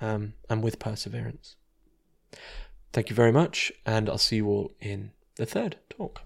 um, 0.00 0.34
and 0.48 0.62
with 0.62 0.78
perseverance. 0.78 1.56
Thank 2.92 3.08
you 3.08 3.16
very 3.16 3.32
much, 3.32 3.72
and 3.86 4.08
I'll 4.08 4.18
see 4.18 4.36
you 4.36 4.48
all 4.48 4.72
in 4.80 5.12
the 5.36 5.46
third 5.46 5.76
talk. 5.88 6.22